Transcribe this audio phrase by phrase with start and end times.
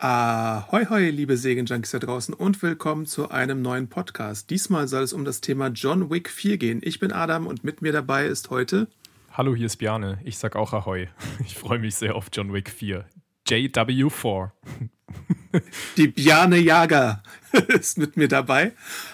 [0.00, 4.48] Ahoi, hoi, liebe Segenjunkies da draußen und willkommen zu einem neuen Podcast.
[4.48, 6.80] Diesmal soll es um das Thema John Wick 4 gehen.
[6.82, 8.88] Ich bin Adam und mit mir dabei ist heute.
[9.32, 10.18] Hallo, hier ist Bjane.
[10.24, 11.08] Ich sag auch Ahoi.
[11.44, 13.04] Ich freue mich sehr auf John Wick 4.
[13.46, 14.52] JW4.
[15.96, 17.22] Die Bjane Jager
[17.68, 18.72] ist mit mir dabei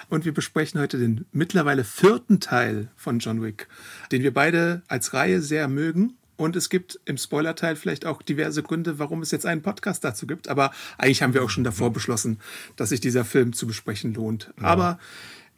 [0.09, 3.69] und wir besprechen heute den mittlerweile vierten Teil von John Wick,
[4.13, 8.63] den wir beide als Reihe sehr mögen und es gibt im Spoiler-Teil vielleicht auch diverse
[8.63, 10.49] Gründe, warum es jetzt einen Podcast dazu gibt.
[10.49, 12.39] Aber eigentlich haben wir auch schon davor beschlossen,
[12.77, 14.51] dass sich dieser Film zu besprechen lohnt.
[14.59, 14.67] Ja.
[14.69, 14.99] Aber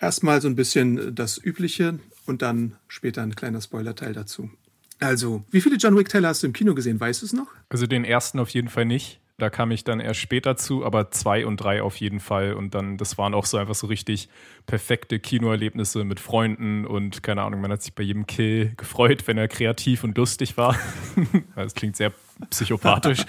[0.00, 4.50] erstmal so ein bisschen das Übliche und dann später ein kleiner Spoiler-Teil dazu.
[4.98, 6.98] Also, wie viele John Wick-Teile hast du im Kino gesehen?
[6.98, 7.48] Weißt du es noch?
[7.68, 9.20] Also den ersten auf jeden Fall nicht.
[9.42, 12.52] Da kam ich dann erst später zu, aber zwei und drei auf jeden Fall.
[12.52, 14.28] Und dann, das waren auch so einfach so richtig
[14.66, 19.38] perfekte Kinoerlebnisse mit Freunden und keine Ahnung, man hat sich bei jedem Kill gefreut, wenn
[19.38, 20.76] er kreativ und lustig war.
[21.56, 22.12] das klingt sehr
[22.50, 23.24] psychopathisch.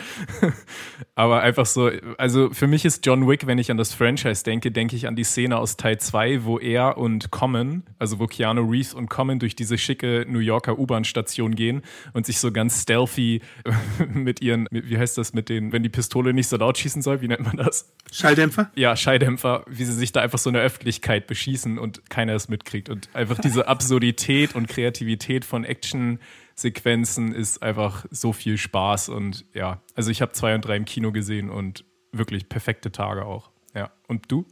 [1.15, 4.71] Aber einfach so, also für mich ist John Wick, wenn ich an das Franchise denke,
[4.71, 8.69] denke ich an die Szene aus Teil 2, wo er und Common, also wo Keanu
[8.69, 13.41] Reeves und Common durch diese schicke New Yorker U-Bahn-Station gehen und sich so ganz stealthy
[14.13, 17.21] mit ihren, wie heißt das, mit den, wenn die Pistole nicht so laut schießen soll,
[17.21, 17.93] wie nennt man das?
[18.11, 18.71] Schalldämpfer?
[18.75, 22.49] Ja, Schalldämpfer, wie sie sich da einfach so in der Öffentlichkeit beschießen und keiner es
[22.49, 22.89] mitkriegt.
[22.89, 26.19] Und einfach diese Absurdität und Kreativität von Action-
[26.55, 30.85] Sequenzen ist einfach so viel Spaß und ja, also ich habe zwei und drei im
[30.85, 33.51] Kino gesehen und wirklich perfekte Tage auch.
[33.73, 34.45] Ja, und du?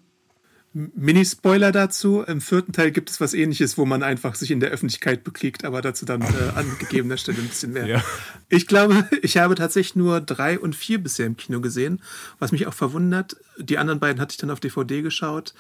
[0.74, 2.22] Mini-Spoiler dazu.
[2.22, 5.66] Im vierten Teil gibt es was ähnliches, wo man einfach sich in der Öffentlichkeit bekriegt,
[5.66, 7.86] aber dazu dann äh, an gegebener Stelle ein bisschen mehr.
[7.86, 8.04] Ja.
[8.48, 12.02] Ich glaube, ich habe tatsächlich nur drei und vier bisher im Kino gesehen,
[12.40, 13.36] was mich auch verwundert.
[13.58, 15.54] Die anderen beiden hatte ich dann auf DVD geschaut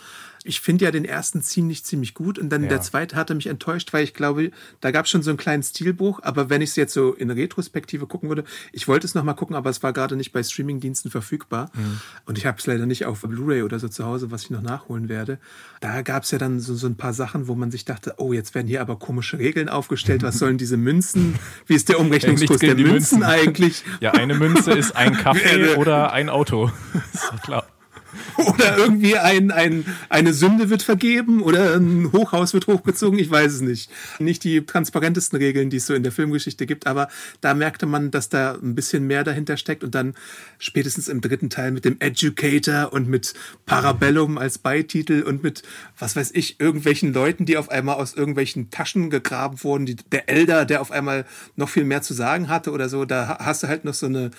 [0.44, 2.70] ich finde ja den ersten ziemlich, ziemlich gut und dann ja.
[2.70, 5.64] der zweite hatte mich enttäuscht, weil ich glaube, da gab es schon so einen kleinen
[5.64, 9.36] Stilbruch, aber wenn ich es jetzt so in Retrospektive gucken würde, ich wollte es nochmal
[9.36, 12.02] gucken, aber es war gerade nicht bei Streamingdiensten verfügbar mhm.
[12.26, 14.62] und ich habe es leider nicht auf Blu-ray oder so zu Hause, was ich noch
[14.62, 15.38] nachholen werde.
[15.80, 18.34] Da gab es ja dann so, so ein paar Sachen, wo man sich dachte, oh,
[18.34, 21.36] jetzt werden hier aber komische Regeln aufgestellt, was sollen diese Münzen,
[21.68, 23.84] wie ist der Umrechnungskurs der Münzen, Münzen eigentlich?
[24.00, 26.72] Ja, eine Münze ist ein Kaffee oder ein Auto.
[27.14, 27.66] ist doch klar.
[28.38, 33.54] Oder irgendwie ein, ein, eine Sünde wird vergeben oder ein Hochhaus wird hochgezogen, ich weiß
[33.54, 33.90] es nicht.
[34.20, 37.08] Nicht die transparentesten Regeln, die es so in der Filmgeschichte gibt, aber
[37.42, 40.16] da merkte man, dass da ein bisschen mehr dahinter steckt und dann
[40.60, 43.34] spätestens im dritten Teil mit dem Educator und mit
[43.66, 45.64] Parabellum als Beititel und mit,
[45.98, 50.30] was weiß ich, irgendwelchen Leuten, die auf einmal aus irgendwelchen Taschen gegraben wurden, die, der
[50.30, 53.68] Elder, der auf einmal noch viel mehr zu sagen hatte oder so, da hast du
[53.68, 54.32] halt noch so eine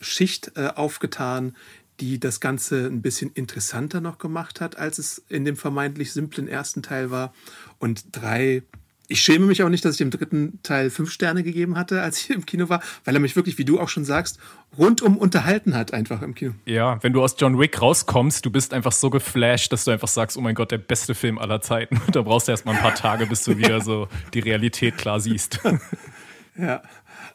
[0.00, 1.54] Schicht äh, aufgetan,
[2.00, 6.48] die das Ganze ein bisschen interessanter noch gemacht hat, als es in dem vermeintlich simplen
[6.48, 7.32] ersten Teil war.
[7.78, 8.62] Und drei,
[9.06, 12.20] ich schäme mich auch nicht, dass ich im dritten Teil fünf Sterne gegeben hatte, als
[12.20, 14.38] ich im Kino war, weil er mich wirklich, wie du auch schon sagst,
[14.76, 16.52] rundum unterhalten hat, einfach im Kino.
[16.64, 20.08] Ja, wenn du aus John Wick rauskommst, du bist einfach so geflasht, dass du einfach
[20.08, 22.00] sagst, oh mein Gott, der beste Film aller Zeiten.
[22.12, 25.20] Da brauchst du erst mal ein paar Tage, bis du wieder so die Realität klar
[25.20, 25.60] siehst.
[26.56, 26.82] ja.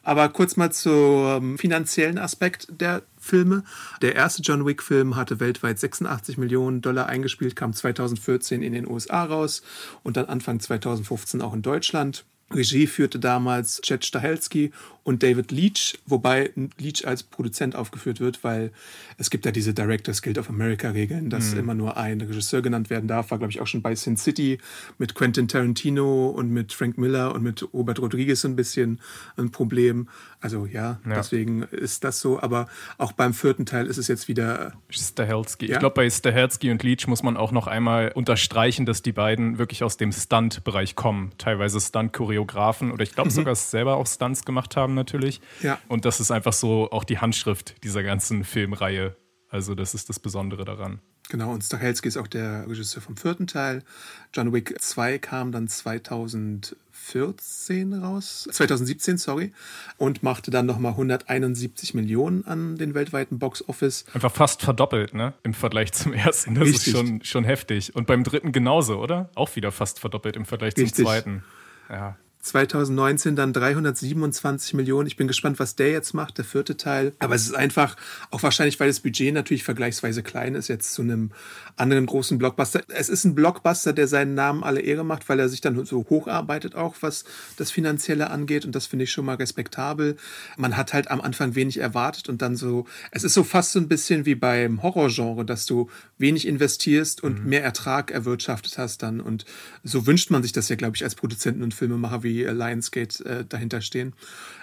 [0.03, 3.63] Aber kurz mal zum finanziellen Aspekt der Filme.
[4.01, 9.23] Der erste John Wick-Film hatte weltweit 86 Millionen Dollar eingespielt, kam 2014 in den USA
[9.23, 9.61] raus
[10.03, 12.25] und dann Anfang 2015 auch in Deutschland.
[12.53, 14.71] Regie führte damals Chet Stahelski
[15.03, 18.71] und David Leach, wobei Leach als Produzent aufgeführt wird, weil
[19.17, 21.59] es gibt ja diese Directors Guild of America Regeln, dass mhm.
[21.59, 23.31] immer nur ein Regisseur genannt werden darf.
[23.31, 24.59] War, glaube ich, auch schon bei Sin City
[24.99, 28.99] mit Quentin Tarantino und mit Frank Miller und mit Robert Rodriguez ein bisschen
[29.35, 30.09] ein Problem.
[30.41, 31.15] Also ja, ja.
[31.15, 32.39] deswegen ist das so.
[32.39, 32.67] Aber
[32.97, 35.67] auch beim vierten Teil ist es jetzt wieder Stahelski.
[35.67, 35.73] Ja?
[35.73, 39.57] Ich glaube, bei Stahelski und Leach muss man auch noch einmal unterstreichen, dass die beiden
[39.57, 41.31] wirklich aus dem Stunt-Bereich kommen.
[41.37, 41.79] Teilweise
[42.39, 43.33] Stunt-Choreografen oder ich glaube mhm.
[43.33, 45.41] sogar selber auch Stunts gemacht haben natürlich.
[45.61, 45.79] Ja.
[45.87, 49.15] Und das ist einfach so auch die Handschrift dieser ganzen Filmreihe.
[49.49, 50.99] Also das ist das Besondere daran.
[51.29, 53.83] Genau, und Stahelski ist auch der Regisseur vom vierten Teil.
[54.33, 59.53] John Wick 2 kam dann 2014 raus, 2017, sorry,
[59.97, 64.05] und machte dann nochmal 171 Millionen an den weltweiten Box-Office.
[64.13, 65.33] Einfach fast verdoppelt, ne?
[65.43, 66.55] Im Vergleich zum ersten.
[66.55, 66.87] Das Richtig.
[66.87, 67.95] ist schon, schon heftig.
[67.95, 69.29] Und beim dritten genauso, oder?
[69.35, 70.95] Auch wieder fast verdoppelt im Vergleich Richtig.
[70.95, 71.43] zum zweiten.
[71.89, 72.17] Ja.
[72.49, 75.07] 2019 dann 327 Millionen.
[75.07, 77.13] Ich bin gespannt, was der jetzt macht, der vierte Teil.
[77.19, 77.95] Aber es ist einfach,
[78.31, 81.31] auch wahrscheinlich, weil das Budget natürlich vergleichsweise klein ist, jetzt zu einem
[81.75, 82.81] anderen großen Blockbuster.
[82.89, 86.05] Es ist ein Blockbuster, der seinen Namen alle Ehre macht, weil er sich dann so
[86.09, 87.23] hocharbeitet, auch was
[87.57, 88.65] das Finanzielle angeht.
[88.65, 90.17] Und das finde ich schon mal respektabel.
[90.57, 93.79] Man hat halt am Anfang wenig erwartet und dann so, es ist so fast so
[93.79, 97.49] ein bisschen wie beim Horrorgenre, dass du wenig investierst und mhm.
[97.49, 99.21] mehr Ertrag erwirtschaftet hast dann.
[99.21, 99.45] Und
[99.83, 103.45] so wünscht man sich das ja, glaube ich, als Produzenten und Filmemacher, wie Lionsgate äh,
[103.47, 104.13] dahinter stehen.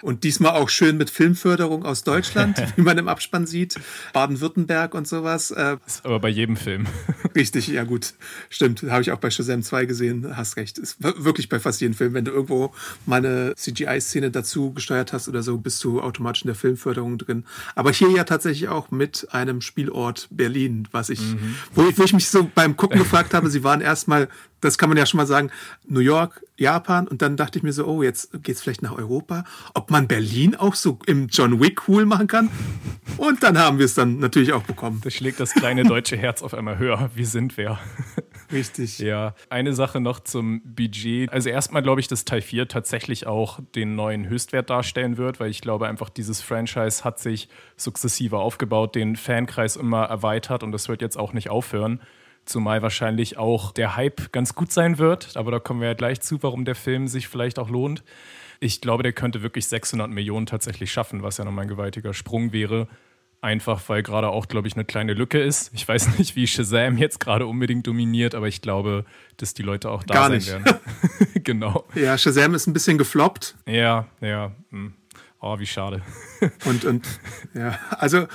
[0.01, 3.75] Und diesmal auch schön mit Filmförderung aus Deutschland, wie man im Abspann sieht.
[4.13, 5.51] Baden-Württemberg und sowas.
[5.51, 6.85] Äh, ist aber bei jedem Film.
[7.35, 8.13] Richtig, ja gut.
[8.49, 10.37] Stimmt, habe ich auch bei Shazam 2 gesehen.
[10.37, 10.77] Hast recht.
[10.77, 12.13] Ist wirklich bei fast jedem Film.
[12.13, 12.73] Wenn du irgendwo
[13.05, 17.45] mal eine CGI-Szene dazu gesteuert hast oder so, bist du automatisch in der Filmförderung drin.
[17.75, 21.55] Aber hier ja tatsächlich auch mit einem Spielort Berlin, was ich, mhm.
[21.73, 24.29] wo, ich wo ich mich so beim Gucken gefragt habe, sie waren erstmal
[24.61, 25.51] das kann man ja schon mal sagen,
[25.87, 29.43] New York, Japan und dann dachte ich mir so, oh, jetzt geht's vielleicht nach Europa,
[29.73, 32.49] ob man Berlin auch so im John Wick cool machen kann.
[33.17, 35.01] Und dann haben wir es dann natürlich auch bekommen.
[35.03, 37.09] Da schlägt das kleine deutsche Herz auf einmal höher.
[37.15, 37.79] Wie sind wir?
[38.51, 38.99] Richtig.
[39.07, 41.31] Ja, eine Sache noch zum Budget.
[41.31, 45.49] Also erstmal glaube ich, dass Teil 4 tatsächlich auch den neuen Höchstwert darstellen wird, weil
[45.49, 50.89] ich glaube einfach, dieses Franchise hat sich sukzessive aufgebaut, den Fankreis immer erweitert und das
[50.89, 52.01] wird jetzt auch nicht aufhören.
[52.47, 55.35] Zumal wahrscheinlich auch der Hype ganz gut sein wird.
[55.35, 58.03] Aber da kommen wir ja gleich zu, warum der Film sich vielleicht auch lohnt.
[58.61, 62.53] Ich glaube, der könnte wirklich 600 Millionen tatsächlich schaffen, was ja nochmal ein gewaltiger Sprung
[62.53, 62.87] wäre.
[63.41, 65.71] Einfach weil gerade auch, glaube ich, eine kleine Lücke ist.
[65.73, 69.05] Ich weiß nicht, wie Shazam jetzt gerade unbedingt dominiert, aber ich glaube,
[69.35, 70.47] dass die Leute auch da Gar sein nicht.
[70.49, 70.79] werden.
[71.43, 71.85] genau.
[71.95, 73.55] Ja, Shazam ist ein bisschen gefloppt.
[73.67, 74.53] Ja, ja.
[74.71, 74.93] Hm.
[75.39, 76.01] Oh, wie schade.
[76.65, 77.05] und, und
[77.53, 78.25] ja, also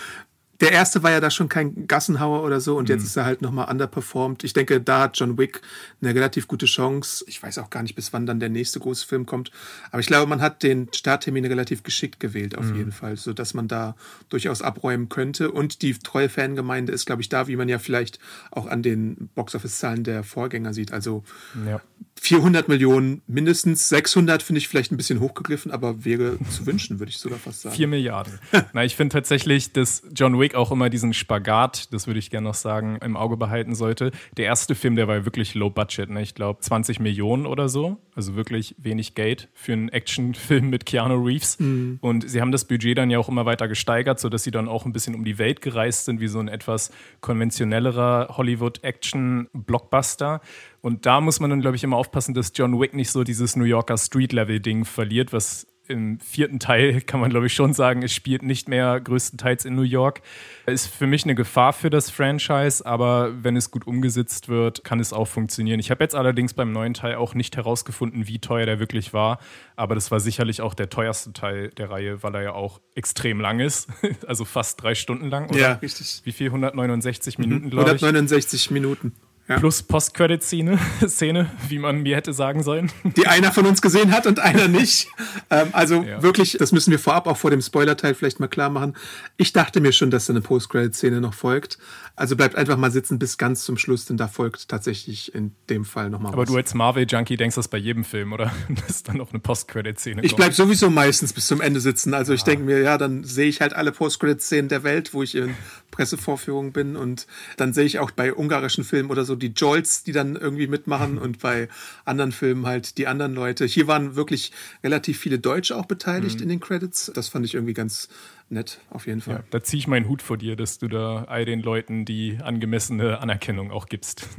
[0.63, 2.95] der erste war ja da schon kein Gassenhauer oder so und mhm.
[2.95, 4.45] jetzt ist er halt nochmal underperformed.
[4.45, 5.61] Ich denke, da hat John Wick
[6.01, 7.25] eine relativ gute Chance.
[7.27, 9.51] Ich weiß auch gar nicht, bis wann dann der nächste große Film kommt.
[9.91, 12.77] Aber ich glaube, man hat den Starttermin relativ geschickt gewählt, auf mhm.
[12.77, 13.97] jeden Fall, sodass man da
[14.29, 15.51] durchaus abräumen könnte.
[15.51, 18.21] Und die treue Fangemeinde ist, glaube ich, da, wie man ja vielleicht
[18.53, 20.93] auch an den Boxoffice-Zahlen der Vorgänger sieht.
[20.93, 21.25] Also
[21.67, 21.81] ja.
[22.23, 27.11] 400 Millionen, mindestens 600 finde ich vielleicht ein bisschen hochgegriffen, aber wäre zu wünschen, würde
[27.11, 27.75] ich sogar fast sagen.
[27.75, 28.39] 4 Milliarden.
[28.73, 32.49] Na, ich finde tatsächlich, dass John Wick auch immer diesen Spagat, das würde ich gerne
[32.49, 34.11] noch sagen, im Auge behalten sollte.
[34.37, 36.23] Der erste Film, der war wirklich low budget, ne?
[36.23, 41.25] ich glaube 20 Millionen oder so, also wirklich wenig Geld für einen Actionfilm mit Keanu
[41.25, 41.59] Reeves.
[41.59, 41.99] Mhm.
[42.01, 44.87] Und sie haben das Budget dann ja auch immer weiter gesteigert, sodass sie dann auch
[44.87, 46.91] ein bisschen um die Welt gereist sind, wie so ein etwas
[47.21, 50.41] konventionellerer Hollywood-Action-Blockbuster.
[50.81, 53.57] Und da muss man dann, glaube ich, immer aufpassen, dass John Wick nicht so dieses
[53.57, 58.13] New Yorker Street-Level-Ding verliert, was im vierten Teil kann man, glaube ich, schon sagen, es
[58.13, 60.23] spielt nicht mehr größtenteils in New York.
[60.67, 64.99] Ist für mich eine Gefahr für das Franchise, aber wenn es gut umgesetzt wird, kann
[64.99, 65.79] es auch funktionieren.
[65.79, 69.39] Ich habe jetzt allerdings beim neuen Teil auch nicht herausgefunden, wie teuer der wirklich war,
[69.77, 73.41] aber das war sicherlich auch der teuerste Teil der Reihe, weil er ja auch extrem
[73.41, 73.89] lang ist,
[74.27, 75.49] also fast drei Stunden lang.
[75.51, 75.59] Oder?
[75.59, 76.23] Ja, richtig.
[76.25, 76.47] Wie viel?
[76.47, 77.71] 169 Minuten, mhm.
[77.71, 78.03] glaube ich.
[78.03, 79.13] 169 Minuten.
[79.49, 79.59] Ja.
[79.59, 82.93] Plus Post-Credit-Szene, Szene, wie man mir hätte sagen sollen.
[83.17, 85.09] Die einer von uns gesehen hat und einer nicht.
[85.51, 86.23] Ähm, also ja.
[86.23, 88.95] wirklich, das müssen wir vorab auch vor dem Spoiler-Teil vielleicht mal klar machen.
[89.37, 91.79] Ich dachte mir schon, dass da eine Post-Credit-Szene noch folgt.
[92.15, 95.85] Also bleibt einfach mal sitzen bis ganz zum Schluss, denn da folgt tatsächlich in dem
[95.85, 96.49] Fall nochmal Aber was.
[96.49, 98.53] du als Marvel-Junkie denkst das bei jedem Film, oder?
[98.87, 102.15] Dass dann noch eine Post-Credit-Szene Ich bleib sowieso meistens bis zum Ende sitzen.
[102.15, 102.37] Also ah.
[102.37, 105.57] ich denke mir, ja, dann sehe ich halt alle Post-Credit-Szenen der Welt, wo ich in
[105.91, 107.27] Pressevorführungen bin und
[107.57, 111.19] dann sehe ich auch bei ungarischen Filmen oder so die Jolts, die dann irgendwie mitmachen
[111.19, 111.69] und bei
[112.05, 113.65] anderen Filmen halt die anderen Leute.
[113.65, 116.43] Hier waren wirklich relativ viele Deutsche auch beteiligt mhm.
[116.43, 117.11] in den Credits.
[117.15, 118.09] Das fand ich irgendwie ganz
[118.53, 119.37] nett, auf jeden Fall.
[119.37, 122.39] Ja, da ziehe ich meinen Hut vor dir, dass du da all den Leuten die
[122.43, 124.29] angemessene Anerkennung auch gibst.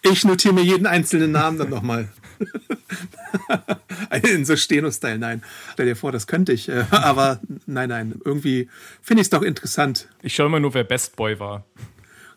[0.00, 2.08] Ich notiere mir jeden einzelnen Namen dann nochmal.
[4.34, 5.42] In so Steno-Style, nein.
[5.74, 6.70] Stell dir vor, das könnte ich.
[6.70, 8.70] Äh, aber nein, nein, irgendwie
[9.02, 10.08] finde ich es doch interessant.
[10.22, 11.66] Ich schaue immer nur, wer Best Boy war.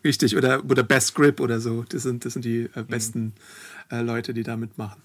[0.08, 1.84] Richtig, oder, oder Best Grip oder so.
[1.86, 3.34] Das sind, das sind die äh, besten
[3.90, 3.98] mhm.
[3.98, 5.02] äh, Leute, die da mitmachen.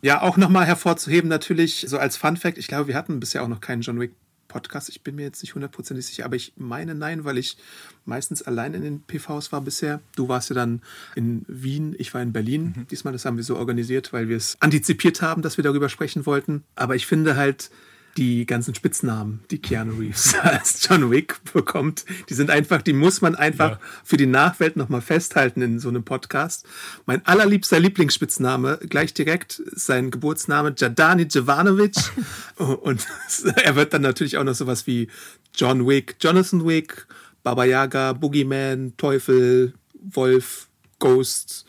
[0.00, 3.48] Ja, auch nochmal hervorzuheben, natürlich, so als Fun Fact, ich glaube, wir hatten bisher auch
[3.48, 4.10] noch keinen John Wick
[4.48, 4.88] Podcast.
[4.88, 7.56] Ich bin mir jetzt nicht hundertprozentig sicher, aber ich meine nein, weil ich
[8.04, 10.00] meistens allein in den PVs war bisher.
[10.16, 10.82] Du warst ja dann
[11.14, 12.74] in Wien, ich war in Berlin.
[12.76, 12.86] Mhm.
[12.88, 16.26] Diesmal, das haben wir so organisiert, weil wir es antizipiert haben, dass wir darüber sprechen
[16.26, 16.64] wollten.
[16.74, 17.70] Aber ich finde halt,
[18.16, 23.20] die ganzen Spitznamen, die Keanu Reeves als John Wick bekommt, die sind einfach, die muss
[23.20, 23.80] man einfach ja.
[24.04, 26.66] für die Nachwelt nochmal festhalten in so einem Podcast.
[27.06, 31.96] Mein allerliebster Lieblingsspitzname, gleich direkt sein Geburtsname, Jadani Jovanovic.
[32.56, 33.06] Und
[33.56, 35.08] er wird dann natürlich auch noch sowas wie
[35.54, 37.06] John Wick, Jonathan Wick,
[37.42, 41.66] Baba Yaga, Boogeyman, Teufel, Wolf, Ghost,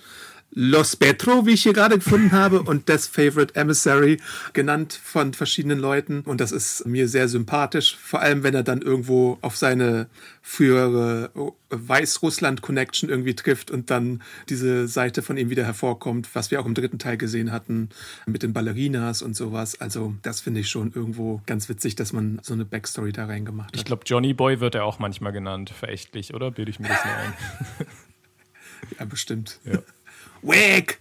[0.56, 4.20] Los Petro, wie ich hier gerade gefunden habe, und Death Favorite Emissary,
[4.54, 6.22] genannt von verschiedenen Leuten.
[6.22, 10.08] Und das ist mir sehr sympathisch, vor allem wenn er dann irgendwo auf seine
[10.44, 11.32] frühere
[11.70, 16.76] Weißrussland-Connection irgendwie trifft und dann diese Seite von ihm wieder hervorkommt, was wir auch im
[16.76, 17.90] dritten Teil gesehen hatten,
[18.28, 19.82] mit den Ballerinas und sowas.
[19.82, 23.70] Also, das finde ich schon irgendwo ganz witzig, dass man so eine Backstory da reingemacht
[23.70, 23.76] hat.
[23.76, 26.52] Ich glaube, Johnny Boy wird er auch manchmal genannt, verächtlich, oder?
[26.52, 27.34] Bilde ich mir das nur ein?
[29.00, 29.60] ja, bestimmt.
[29.66, 29.80] Ja.
[30.44, 31.00] Weg!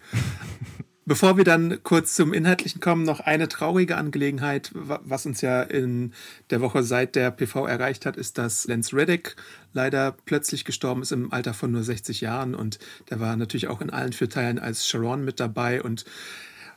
[1.04, 6.12] Bevor wir dann kurz zum Inhaltlichen kommen, noch eine traurige Angelegenheit, was uns ja in
[6.50, 9.34] der Woche seit der PV erreicht hat, ist, dass Lance Reddick
[9.72, 12.78] leider plötzlich gestorben ist im Alter von nur 60 Jahren und
[13.11, 16.04] der war natürlich auch in allen vier Teilen als Sharon mit dabei und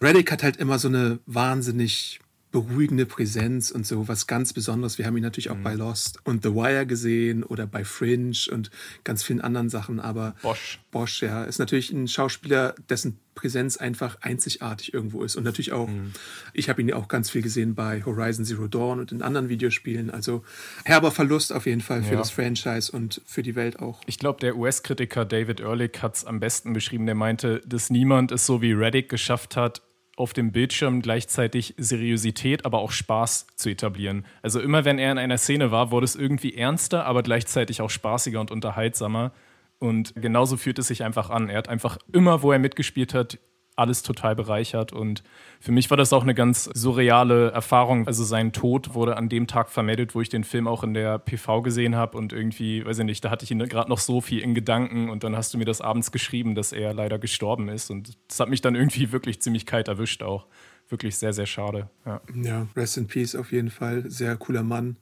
[0.01, 2.19] Reddick hat halt immer so eine wahnsinnig
[2.55, 4.97] beruhigende Präsenz und so was ganz Besonderes.
[4.97, 5.63] Wir haben ihn natürlich auch mhm.
[5.63, 8.71] bei Lost und The Wire gesehen oder bei Fringe und
[9.03, 9.99] ganz vielen anderen Sachen.
[9.99, 15.35] Aber Bosch, Bosch, ja, ist natürlich ein Schauspieler, dessen Präsenz einfach einzigartig irgendwo ist.
[15.35, 16.13] Und natürlich auch, mhm.
[16.53, 19.49] ich habe ihn ja auch ganz viel gesehen bei Horizon Zero Dawn und in anderen
[19.49, 20.09] Videospielen.
[20.09, 20.45] Also
[20.85, 22.19] herber Verlust auf jeden Fall für ja.
[22.19, 23.99] das Franchise und für die Welt auch.
[24.05, 27.05] Ich glaube, der US-Kritiker David Ehrlich hat es am besten beschrieben.
[27.05, 29.81] Der meinte, dass niemand es so wie Reddick geschafft hat,
[30.15, 34.25] auf dem Bildschirm gleichzeitig Seriosität, aber auch Spaß zu etablieren.
[34.41, 37.89] Also immer wenn er in einer Szene war, wurde es irgendwie ernster, aber gleichzeitig auch
[37.89, 39.33] spaßiger und unterhaltsamer.
[39.77, 41.49] Und genauso fühlt es sich einfach an.
[41.49, 43.39] Er hat einfach immer, wo er mitgespielt hat,
[43.75, 44.93] alles total bereichert.
[44.93, 45.23] Und
[45.59, 48.07] für mich war das auch eine ganz surreale Erfahrung.
[48.07, 51.19] Also sein Tod wurde an dem Tag vermeldet, wo ich den Film auch in der
[51.19, 52.17] PV gesehen habe.
[52.17, 55.09] Und irgendwie, weiß ich nicht, da hatte ich ihn gerade noch so viel in Gedanken.
[55.09, 57.89] Und dann hast du mir das abends geschrieben, dass er leider gestorben ist.
[57.89, 60.45] Und das hat mich dann irgendwie wirklich ziemlich kalt erwischt auch.
[60.87, 61.89] Wirklich sehr, sehr schade.
[62.05, 64.09] Ja, ja Rest in Peace auf jeden Fall.
[64.09, 64.97] Sehr cooler Mann.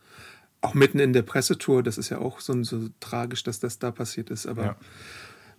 [0.61, 3.91] Auch mitten in der Pressetour, das ist ja auch so, so tragisch, dass das da
[3.91, 4.47] passiert ist.
[4.47, 4.75] Aber ja.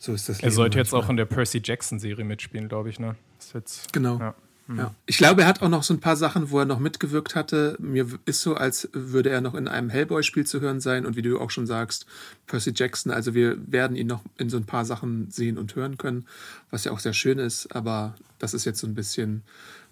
[0.05, 1.01] So ist das Leben Er sollte manchmal.
[1.01, 3.17] jetzt auch in der Percy Jackson-Serie mitspielen, glaube ich, ne?
[3.55, 4.19] Jetzt, genau.
[4.19, 4.35] Ja.
[4.67, 4.79] Hm.
[4.79, 4.95] Ja.
[5.07, 7.77] Ich glaube, er hat auch noch so ein paar Sachen, wo er noch mitgewirkt hatte.
[7.79, 11.07] Mir ist so, als würde er noch in einem Hellboy-Spiel zu hören sein.
[11.07, 12.05] Und wie du auch schon sagst,
[12.47, 15.97] Percy Jackson, also wir werden ihn noch in so ein paar Sachen sehen und hören
[15.97, 16.27] können,
[16.71, 17.75] was ja auch sehr schön ist.
[17.75, 19.43] Aber das ist jetzt so ein bisschen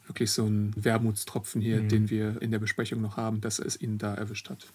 [0.07, 1.89] wirklich so ein Wermutstropfen hier, mhm.
[1.89, 4.67] den wir in der Besprechung noch haben, dass es ihn da erwischt hat.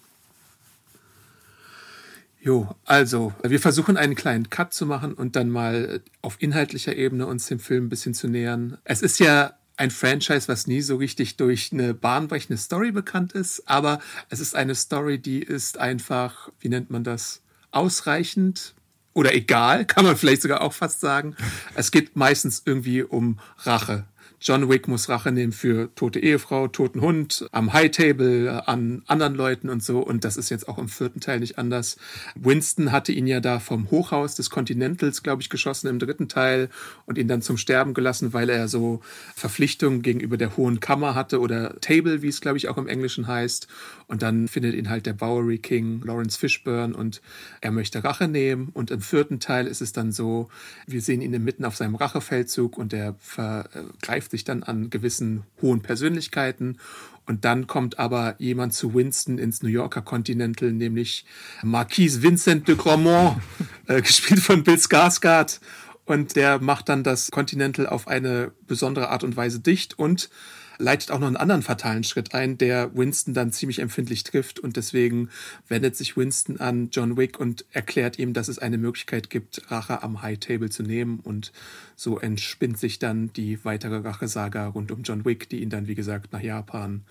[2.48, 7.26] Jo, also, wir versuchen einen kleinen Cut zu machen und dann mal auf inhaltlicher Ebene
[7.26, 8.78] uns dem Film ein bisschen zu nähern.
[8.84, 13.68] Es ist ja ein Franchise, was nie so richtig durch eine bahnbrechende Story bekannt ist,
[13.68, 14.00] aber
[14.30, 18.72] es ist eine Story, die ist einfach, wie nennt man das, ausreichend
[19.12, 21.36] oder egal, kann man vielleicht sogar auch fast sagen.
[21.74, 24.06] Es geht meistens irgendwie um Rache.
[24.40, 29.34] John Wick muss Rache nehmen für tote Ehefrau, toten Hund, am High Table, an anderen
[29.34, 29.98] Leuten und so.
[29.98, 31.96] Und das ist jetzt auch im vierten Teil nicht anders.
[32.36, 36.68] Winston hatte ihn ja da vom Hochhaus des Continentals, glaube ich, geschossen im dritten Teil
[37.04, 39.00] und ihn dann zum Sterben gelassen, weil er so
[39.34, 43.26] Verpflichtungen gegenüber der Hohen Kammer hatte oder Table, wie es, glaube ich, auch im Englischen
[43.26, 43.66] heißt.
[44.06, 47.20] Und dann findet ihn halt der Bowery King, Lawrence Fishburne, und
[47.60, 48.70] er möchte Rache nehmen.
[48.72, 50.48] Und im vierten Teil ist es dann so,
[50.86, 55.44] wir sehen ihn mitten auf seinem Rachefeldzug und er vergreift knüpft sich dann an gewissen
[55.62, 56.78] hohen Persönlichkeiten.
[57.26, 61.24] Und dann kommt aber jemand zu Winston ins New Yorker Continental, nämlich
[61.62, 63.40] Marquise Vincent de Grandmont,
[63.86, 65.60] äh, gespielt von Bill Skarsgård.
[66.04, 70.30] Und der macht dann das Continental auf eine besondere Art und Weise dicht und
[70.78, 74.76] leitet auch noch einen anderen fatalen Schritt ein, der Winston dann ziemlich empfindlich trifft und
[74.76, 75.28] deswegen
[75.68, 80.02] wendet sich Winston an John Wick und erklärt ihm, dass es eine Möglichkeit gibt, Rache
[80.02, 81.52] am High Table zu nehmen und
[81.96, 85.96] so entspinnt sich dann die weitere Rachesaga rund um John Wick, die ihn dann, wie
[85.96, 87.02] gesagt, nach Japan,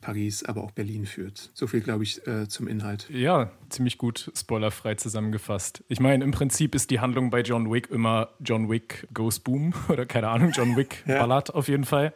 [0.00, 1.50] Paris, aber auch Berlin führt.
[1.52, 3.08] So viel, glaube ich, äh, zum Inhalt.
[3.10, 5.84] Ja, ziemlich gut spoilerfrei zusammengefasst.
[5.88, 9.74] Ich meine, im Prinzip ist die Handlung bei John Wick immer John Wick Goes Boom
[9.88, 11.18] oder keine Ahnung, John Wick ja.
[11.18, 12.14] Ballad auf jeden Fall.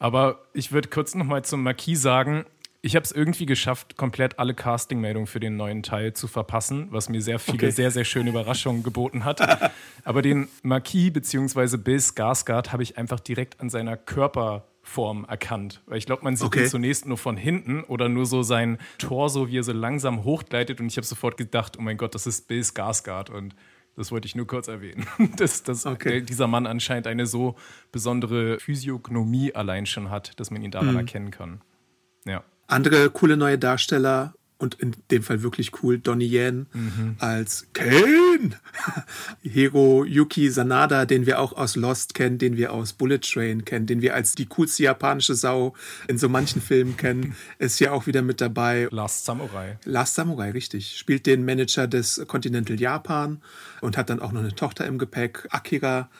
[0.00, 2.46] Aber ich würde kurz nochmal zum Marquis sagen,
[2.82, 7.10] ich habe es irgendwie geschafft, komplett alle Casting-Meldungen für den neuen Teil zu verpassen, was
[7.10, 7.70] mir sehr viele okay.
[7.70, 9.70] sehr, sehr schöne Überraschungen geboten hat.
[10.04, 11.76] Aber den Marquis bzw.
[11.76, 15.82] Bill Skarsgård habe ich einfach direkt an seiner Körperform erkannt.
[15.84, 16.62] Weil ich glaube, man sieht okay.
[16.62, 20.80] ihn zunächst nur von hinten oder nur so sein Torso, wie er so langsam hochgleitet.
[20.80, 23.30] Und ich habe sofort gedacht, oh mein Gott, das ist Bill Skarsgård.
[23.30, 23.54] Und
[23.96, 25.06] das wollte ich nur kurz erwähnen.
[25.36, 26.22] Dass, dass okay.
[26.22, 27.56] dieser Mann anscheinend eine so
[27.92, 30.98] besondere Physiognomie allein schon hat, dass man ihn daran mhm.
[30.98, 31.60] erkennen kann.
[32.24, 32.42] Ja.
[32.66, 37.16] Andere coole neue Darsteller und in dem Fall wirklich cool, Donnie Yen mhm.
[37.18, 38.60] als Kane,
[39.42, 44.02] Hiroyuki Sanada, den wir auch aus Lost kennen, den wir aus Bullet Train kennen, den
[44.02, 45.74] wir als die coolste japanische Sau
[46.08, 48.88] in so manchen Filmen kennen, ist hier auch wieder mit dabei.
[48.90, 49.78] Last Samurai.
[49.84, 50.96] Last Samurai, richtig.
[50.96, 53.40] Spielt den Manager des Continental Japan
[53.80, 56.10] und hat dann auch noch eine Tochter im Gepäck, Akira.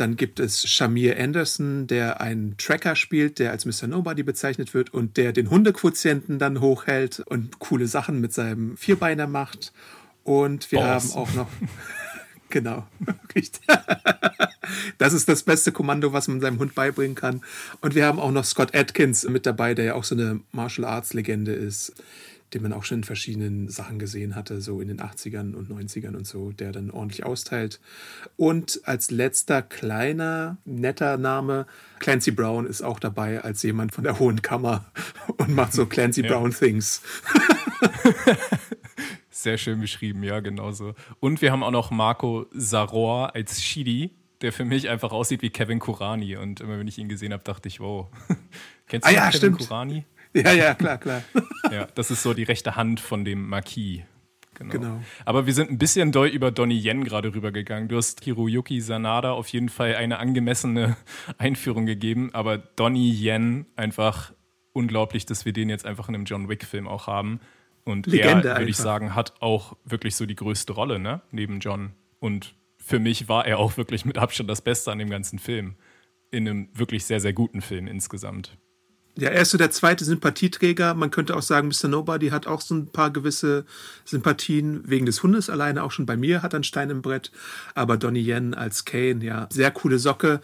[0.00, 3.86] Dann gibt es Shamir Anderson, der einen Tracker spielt, der als Mr.
[3.86, 9.26] Nobody bezeichnet wird und der den Hundequotienten dann hochhält und coole Sachen mit seinem Vierbeiner
[9.26, 9.74] macht.
[10.24, 10.86] Und wir Boss.
[10.86, 11.48] haben auch noch.
[12.48, 12.86] genau.
[14.96, 17.42] das ist das beste Kommando, was man seinem Hund beibringen kann.
[17.82, 20.88] Und wir haben auch noch Scott Atkins mit dabei, der ja auch so eine Martial
[20.88, 21.92] Arts Legende ist
[22.54, 26.16] den man auch schon in verschiedenen Sachen gesehen hatte, so in den 80ern und 90ern
[26.16, 27.80] und so, der dann ordentlich austeilt.
[28.36, 31.66] Und als letzter kleiner, netter Name,
[32.00, 34.90] Clancy Brown ist auch dabei als jemand von der Hohen Kammer
[35.36, 36.28] und macht so Clancy ja.
[36.28, 37.02] Brown Things.
[39.30, 40.94] Sehr schön beschrieben, ja, genauso.
[41.20, 44.10] Und wir haben auch noch Marco Saror als Shidi,
[44.42, 46.36] der für mich einfach aussieht wie Kevin Kurani.
[46.36, 48.08] Und immer wenn ich ihn gesehen habe, dachte ich, wow.
[48.86, 49.58] Kennst du ah, ja, Kevin stimmt.
[49.58, 50.04] Kurani?
[50.34, 51.22] Ja, ja, klar, klar.
[51.72, 54.02] ja, das ist so die rechte Hand von dem Marquis.
[54.54, 54.72] Genau.
[54.72, 55.00] genau.
[55.24, 57.88] Aber wir sind ein bisschen doll über Donnie Yen gerade rübergegangen.
[57.88, 60.96] Du hast Hiroyuki Sanada auf jeden Fall eine angemessene
[61.38, 64.32] Einführung gegeben, aber Donnie Yen einfach
[64.72, 67.40] unglaublich, dass wir den jetzt einfach in einem John Wick-Film auch haben.
[67.84, 71.22] Und Legende er, würde ich sagen, hat auch wirklich so die größte Rolle, ne?
[71.30, 71.92] Neben John.
[72.18, 75.76] Und für mich war er auch wirklich mit Abstand das Beste an dem ganzen Film.
[76.30, 78.58] In einem wirklich sehr, sehr guten Film insgesamt.
[79.16, 80.94] Ja, er ist so der zweite Sympathieträger.
[80.94, 81.88] Man könnte auch sagen, Mr.
[81.88, 83.64] Nobody hat auch so ein paar gewisse
[84.04, 85.82] Sympathien wegen des Hundes alleine.
[85.82, 87.30] Auch schon bei mir hat er einen Stein im Brett.
[87.74, 90.40] Aber Donnie Yen als Kane, ja, sehr coole Socke.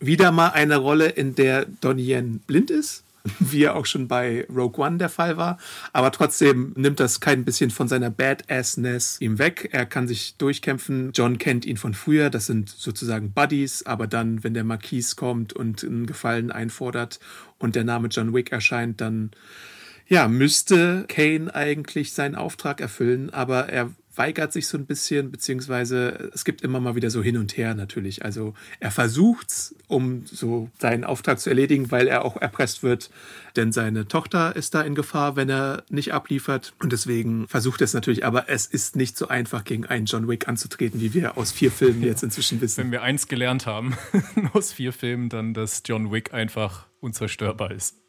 [0.00, 3.03] Wieder mal eine Rolle, in der Donnie Yen blind ist
[3.38, 5.58] wie er auch schon bei Rogue One der Fall war.
[5.92, 9.70] Aber trotzdem nimmt das kein bisschen von seiner Badassness ihm weg.
[9.72, 11.12] Er kann sich durchkämpfen.
[11.14, 12.28] John kennt ihn von früher.
[12.28, 13.86] Das sind sozusagen Buddies.
[13.86, 17.18] Aber dann, wenn der Marquis kommt und einen Gefallen einfordert
[17.58, 19.30] und der Name John Wick erscheint, dann
[20.06, 26.30] ja, müsste Kane eigentlich seinen Auftrag erfüllen, aber er weigert sich so ein bisschen, beziehungsweise
[26.34, 28.24] es gibt immer mal wieder so hin und her natürlich.
[28.24, 33.10] Also er versucht's, um so seinen Auftrag zu erledigen, weil er auch erpresst wird,
[33.56, 36.74] denn seine Tochter ist da in Gefahr, wenn er nicht abliefert.
[36.80, 40.28] Und deswegen versucht er es natürlich, aber es ist nicht so einfach, gegen einen John
[40.28, 42.84] Wick anzutreten, wie wir aus vier Filmen jetzt inzwischen wissen.
[42.84, 43.96] Wenn wir eins gelernt haben
[44.52, 48.03] aus vier Filmen, dann, dass John Wick einfach unzerstörbar ist.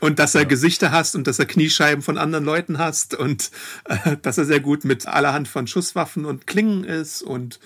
[0.00, 0.48] Und dass er ja.
[0.48, 3.50] Gesichter hast und dass er Kniescheiben von anderen Leuten hast und
[3.84, 7.60] äh, dass er sehr gut mit allerhand von Schusswaffen und Klingen ist und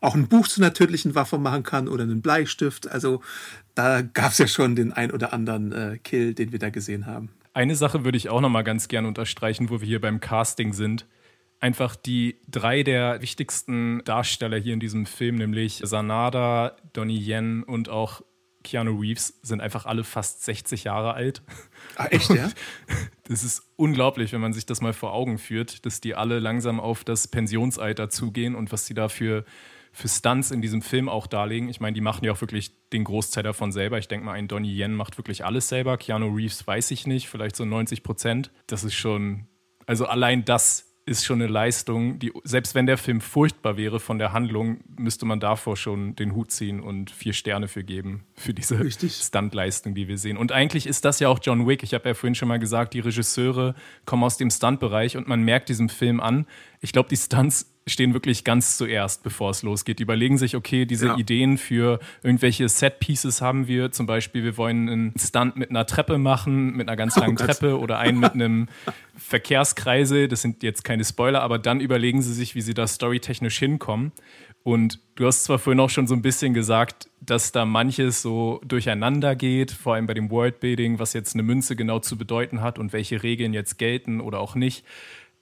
[0.00, 2.90] auch ein Buch zu einer tödlichen Waffe machen kann oder einen Bleistift.
[2.90, 3.22] Also
[3.74, 7.06] da gab es ja schon den ein oder anderen äh, Kill, den wir da gesehen
[7.06, 7.30] haben.
[7.54, 10.72] Eine Sache würde ich auch noch mal ganz gerne unterstreichen, wo wir hier beim Casting
[10.72, 11.06] sind.
[11.60, 17.88] Einfach die drei der wichtigsten Darsteller hier in diesem Film, nämlich Sanada, Donnie Yen und
[17.88, 18.22] auch
[18.68, 21.42] Keanu Reeves sind einfach alle fast 60 Jahre alt.
[21.96, 22.50] Ah, echt, ja?
[23.24, 26.80] Das ist unglaublich, wenn man sich das mal vor Augen führt, dass die alle langsam
[26.80, 29.44] auf das Pensionsalter zugehen und was sie da für,
[29.92, 31.68] für Stunts in diesem Film auch darlegen.
[31.68, 33.98] Ich meine, die machen ja auch wirklich den Großteil davon selber.
[33.98, 35.98] Ich denke mal, ein Donnie Yen macht wirklich alles selber.
[35.98, 38.50] Keanu Reeves weiß ich nicht, vielleicht so 90 Prozent.
[38.66, 39.46] Das ist schon,
[39.84, 44.18] also allein das ist schon eine Leistung, die, selbst wenn der Film furchtbar wäre von
[44.18, 48.54] der Handlung, müsste man davor schon den Hut ziehen und vier Sterne für geben, für
[48.54, 50.36] diese Stuntleistung, die wir sehen.
[50.36, 51.82] Und eigentlich ist das ja auch John Wick.
[51.82, 55.42] Ich habe ja vorhin schon mal gesagt, die Regisseure kommen aus dem Stuntbereich und man
[55.42, 56.46] merkt diesem Film an,
[56.80, 59.98] ich glaube, die Stunts stehen wirklich ganz zuerst, bevor es losgeht.
[59.98, 61.16] Die überlegen sich, okay, diese ja.
[61.16, 63.90] Ideen für irgendwelche Set-Pieces haben wir.
[63.92, 67.36] Zum Beispiel, wir wollen einen Stunt mit einer Treppe machen, mit einer ganz oh langen
[67.40, 68.68] oh Treppe oder einen mit einem
[69.16, 70.28] Verkehrskreisel.
[70.28, 74.12] Das sind jetzt keine Spoiler, aber dann überlegen sie sich, wie sie da storytechnisch hinkommen.
[74.68, 78.60] Und du hast zwar vorhin auch schon so ein bisschen gesagt, dass da manches so
[78.66, 82.78] durcheinander geht, vor allem bei dem Worldbuilding, was jetzt eine Münze genau zu bedeuten hat
[82.78, 84.84] und welche Regeln jetzt gelten oder auch nicht.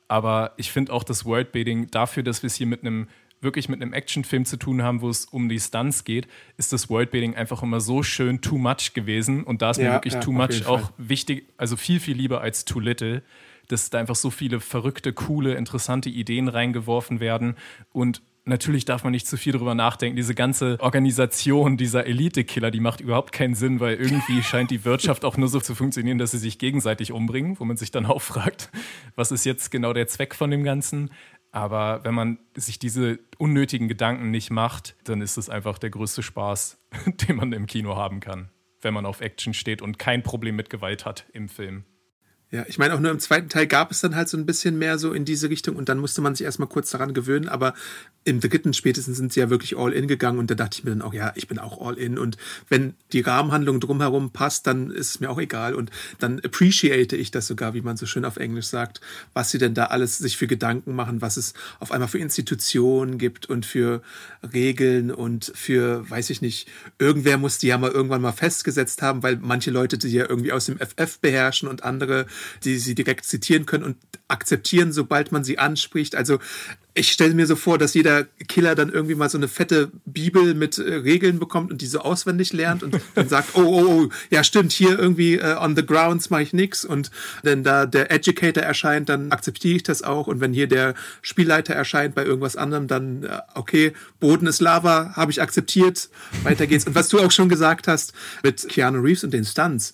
[0.08, 3.08] Aber ich finde auch das Worldbuilding dafür, dass wir es hier mit einem
[3.40, 6.88] wirklich mit einem Actionfilm zu tun haben, wo es um die Stunts geht, ist das
[6.88, 9.44] Worldbuilding einfach immer so schön too much gewesen.
[9.44, 12.40] Und da ist ja, mir wirklich ja, too much auch wichtig, also viel, viel lieber
[12.40, 13.22] als too little,
[13.68, 17.56] dass da einfach so viele verrückte, coole, interessante Ideen reingeworfen werden.
[17.92, 20.16] Und natürlich darf man nicht zu viel drüber nachdenken.
[20.16, 25.24] Diese ganze Organisation dieser Elite-Killer, die macht überhaupt keinen Sinn, weil irgendwie scheint die Wirtschaft
[25.24, 28.22] auch nur so zu funktionieren, dass sie sich gegenseitig umbringen, wo man sich dann auch
[28.22, 28.70] fragt,
[29.14, 31.10] was ist jetzt genau der Zweck von dem Ganzen?
[31.50, 36.22] Aber wenn man sich diese unnötigen Gedanken nicht macht, dann ist es einfach der größte
[36.22, 36.78] Spaß,
[37.28, 40.70] den man im Kino haben kann, wenn man auf Action steht und kein Problem mit
[40.70, 41.84] Gewalt hat im Film.
[42.52, 44.78] Ja, ich meine, auch nur im zweiten Teil gab es dann halt so ein bisschen
[44.78, 47.74] mehr so in diese Richtung und dann musste man sich erstmal kurz daran gewöhnen, aber
[48.22, 50.90] im dritten spätestens sind sie ja wirklich all in gegangen und da dachte ich mir
[50.90, 52.36] dann auch, ja, ich bin auch all in und
[52.68, 57.32] wenn die Rahmenhandlung drumherum passt, dann ist es mir auch egal und dann appreciate ich
[57.32, 59.00] das sogar, wie man so schön auf Englisch sagt,
[59.32, 63.18] was sie denn da alles sich für Gedanken machen, was es auf einmal für Institutionen
[63.18, 64.02] gibt und für
[64.52, 66.68] Regeln und für, weiß ich nicht,
[67.00, 70.52] irgendwer muss die ja mal irgendwann mal festgesetzt haben, weil manche Leute die ja irgendwie
[70.52, 72.26] aus dem FF beherrschen und andere
[72.64, 73.96] die sie direkt zitieren können und
[74.28, 76.14] akzeptieren, sobald man sie anspricht.
[76.16, 76.38] Also
[76.96, 80.54] ich stelle mir so vor, dass jeder Killer dann irgendwie mal so eine fette Bibel
[80.54, 84.42] mit äh, Regeln bekommt und diese auswendig lernt und dann sagt, oh, oh, oh, ja
[84.42, 87.10] stimmt, hier irgendwie äh, on the grounds mache ich nix und
[87.42, 91.74] wenn da der Educator erscheint, dann akzeptiere ich das auch und wenn hier der Spielleiter
[91.74, 96.08] erscheint bei irgendwas anderem, dann äh, okay, Boden ist Lava, habe ich akzeptiert,
[96.44, 96.86] weiter geht's.
[96.86, 99.92] Und was du auch schon gesagt hast mit Keanu Reeves und den Stunts,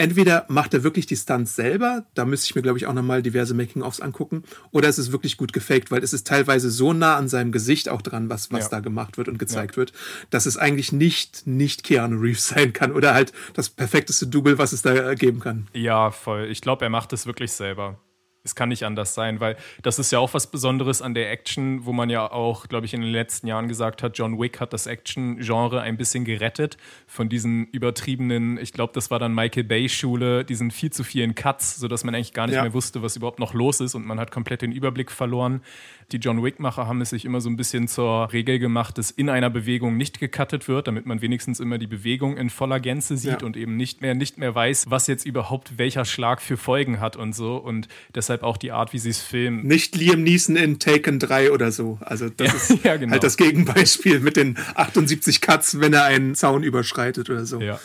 [0.00, 3.22] entweder macht er wirklich die Stunts selber, da müsste ich mir, glaube ich, auch nochmal
[3.22, 7.16] diverse Making-ofs angucken, oder es ist wirklich gut gefaked, weil es ist teilweise so nah
[7.16, 8.70] an seinem Gesicht auch dran, was, was ja.
[8.70, 9.76] da gemacht wird und gezeigt ja.
[9.76, 9.92] wird,
[10.30, 14.72] dass es eigentlich nicht, nicht Keanu Reeves sein kann oder halt das perfekteste Double, was
[14.72, 15.68] es da geben kann.
[15.74, 16.46] Ja, voll.
[16.50, 17.98] Ich glaube, er macht es wirklich selber
[18.42, 21.84] es kann nicht anders sein, weil das ist ja auch was Besonderes an der Action,
[21.84, 24.72] wo man ja auch, glaube ich, in den letzten Jahren gesagt hat, John Wick hat
[24.72, 30.44] das Action-Genre ein bisschen gerettet von diesen übertriebenen, ich glaube, das war dann Michael Bay-Schule,
[30.44, 32.62] diesen viel zu vielen Cuts, sodass man eigentlich gar nicht ja.
[32.62, 35.60] mehr wusste, was überhaupt noch los ist und man hat komplett den Überblick verloren.
[36.12, 39.28] Die John Wick-Macher haben es sich immer so ein bisschen zur Regel gemacht, dass in
[39.28, 43.42] einer Bewegung nicht gecuttet wird, damit man wenigstens immer die Bewegung in voller Gänze sieht
[43.42, 43.46] ja.
[43.46, 47.16] und eben nicht mehr, nicht mehr weiß, was jetzt überhaupt welcher Schlag für Folgen hat
[47.16, 47.56] und so.
[47.56, 47.86] Und
[48.30, 49.66] deshalb auch die Art, wie sie es filmen.
[49.66, 51.98] Nicht Liam Neeson in Taken 3 oder so.
[52.00, 53.12] Also das ja, ist ja, genau.
[53.12, 57.60] halt das Gegenbeispiel mit den 78 Cuts, wenn er einen Zaun überschreitet oder so.
[57.60, 57.80] Ja.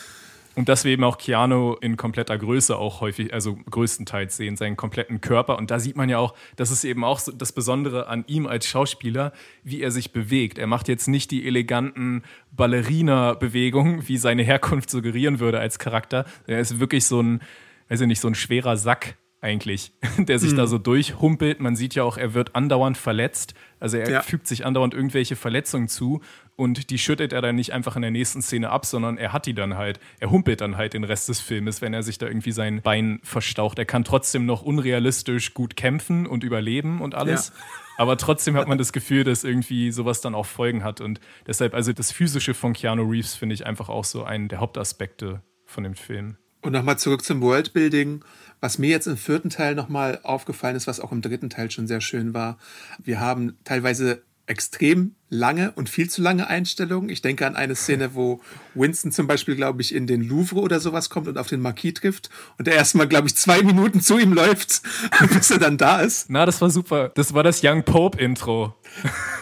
[0.54, 4.76] Und dass wir eben auch Keanu in kompletter Größe auch häufig, also größtenteils sehen, seinen
[4.76, 5.58] kompletten Körper.
[5.58, 8.66] Und da sieht man ja auch, das ist eben auch das Besondere an ihm als
[8.66, 9.32] Schauspieler,
[9.64, 10.56] wie er sich bewegt.
[10.56, 16.24] Er macht jetzt nicht die eleganten Ballerina-Bewegungen, wie seine Herkunft suggerieren würde als Charakter.
[16.46, 17.40] Er ist wirklich so ein,
[17.88, 20.56] weiß ich nicht, so ein schwerer Sack eigentlich, der sich mhm.
[20.56, 21.60] da so durchhumpelt.
[21.60, 23.54] Man sieht ja auch, er wird andauernd verletzt.
[23.78, 24.22] Also er ja.
[24.22, 26.20] fügt sich andauernd irgendwelche Verletzungen zu
[26.56, 29.46] und die schüttet er dann nicht einfach in der nächsten Szene ab, sondern er hat
[29.46, 30.00] die dann halt.
[30.20, 33.20] Er humpelt dann halt den Rest des Filmes, wenn er sich da irgendwie sein Bein
[33.22, 33.78] verstaucht.
[33.78, 37.52] Er kann trotzdem noch unrealistisch gut kämpfen und überleben und alles.
[37.54, 37.64] Ja.
[37.98, 41.00] Aber trotzdem hat man das Gefühl, dass irgendwie sowas dann auch Folgen hat.
[41.00, 44.60] Und deshalb, also das Physische von Keanu Reeves finde ich einfach auch so einen der
[44.60, 46.36] Hauptaspekte von dem Film.
[46.62, 48.24] Und nochmal zurück zum Worldbuilding.
[48.60, 51.86] Was mir jetzt im vierten Teil nochmal aufgefallen ist, was auch im dritten Teil schon
[51.86, 52.58] sehr schön war,
[52.98, 57.08] wir haben teilweise extrem lange und viel zu lange Einstellungen.
[57.08, 58.40] Ich denke an eine Szene, wo
[58.74, 61.94] Winston zum Beispiel, glaube ich, in den Louvre oder sowas kommt und auf den Marquis
[61.94, 64.82] trifft und er erstmal, glaube ich, zwei Minuten zu ihm läuft,
[65.34, 66.30] bis er dann da ist.
[66.30, 67.10] Na, das war super.
[67.14, 68.74] Das war das Young Pope-Intro.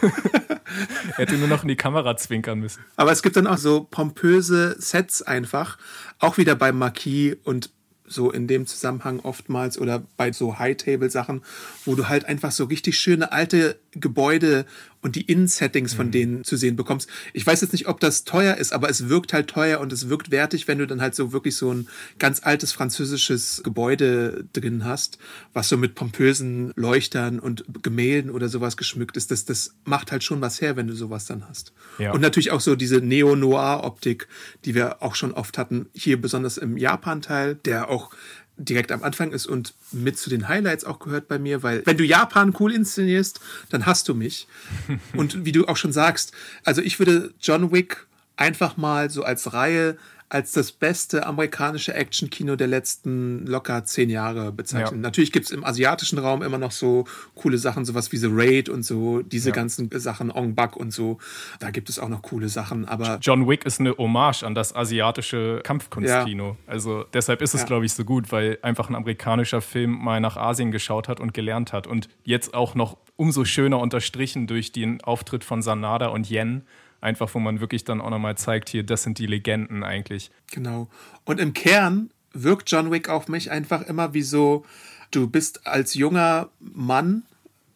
[0.01, 2.83] er hätte nur noch in die Kamera zwinkern müssen.
[2.95, 5.77] Aber es gibt dann auch so pompöse Sets einfach,
[6.17, 7.69] auch wieder beim Marquis und
[8.07, 11.43] so in dem Zusammenhang oftmals oder bei so High-Table-Sachen,
[11.85, 14.65] wo du halt einfach so richtig schöne alte Gebäude
[15.05, 16.11] und die Innensettings von mhm.
[16.11, 17.07] denen zu sehen bekommst.
[17.31, 20.09] Ich weiß jetzt nicht, ob das teuer ist, aber es wirkt halt teuer und es
[20.09, 21.87] wirkt wertig, wenn du dann halt so wirklich so ein
[22.17, 25.19] ganz altes französisches Gebäude drin hast,
[25.53, 29.29] was so mit pompösen Leuchtern und Gemälden oder sowas geschmückt ist.
[29.29, 31.71] Das, das macht halt schon was her, wenn du sowas dann hast.
[31.99, 32.11] Ja.
[32.11, 34.27] Und natürlich auch so diese Neo-Noir-Optik,
[34.65, 38.09] die wir auch schon oft hatten, hier besonders im Japan-Teil, der auch
[38.57, 41.97] direkt am Anfang ist und mit zu den Highlights auch gehört bei mir, weil wenn
[41.97, 43.39] du Japan cool inszenierst,
[43.69, 44.47] dann hast du mich.
[45.15, 46.31] und wie du auch schon sagst,
[46.63, 49.97] also ich würde John Wick einfach mal so als Reihe
[50.29, 55.01] als das beste amerikanische Actionkino der letzten locker zehn Jahre bezeichnen.
[55.01, 55.01] Ja.
[55.01, 58.67] Natürlich gibt es im asiatischen Raum immer noch so coole Sachen, sowas wie The Raid
[58.67, 59.55] und so, diese ja.
[59.55, 61.19] ganzen Sachen, Ong Bak und so.
[61.59, 63.19] Da gibt es auch noch coole Sachen, aber.
[63.21, 66.47] John Wick ist eine Hommage an das asiatische Kampfkunstkino.
[66.47, 66.57] Ja.
[66.65, 70.37] Also deshalb ist es, glaube ich, so gut, weil einfach ein amerikanischer Film mal nach
[70.37, 75.01] Asien geschaut hat und gelernt hat und jetzt auch noch umso schöner unterstrichen durch den
[75.01, 76.63] Auftritt von Sanada und Yen
[77.05, 80.31] Einfach, wo man wirklich dann auch nochmal zeigt, hier, das sind die Legenden eigentlich.
[80.51, 80.89] Genau.
[81.23, 84.65] Und im Kern wirkt John Wick auf mich einfach immer wie so,
[85.11, 87.21] du bist als junger Mann,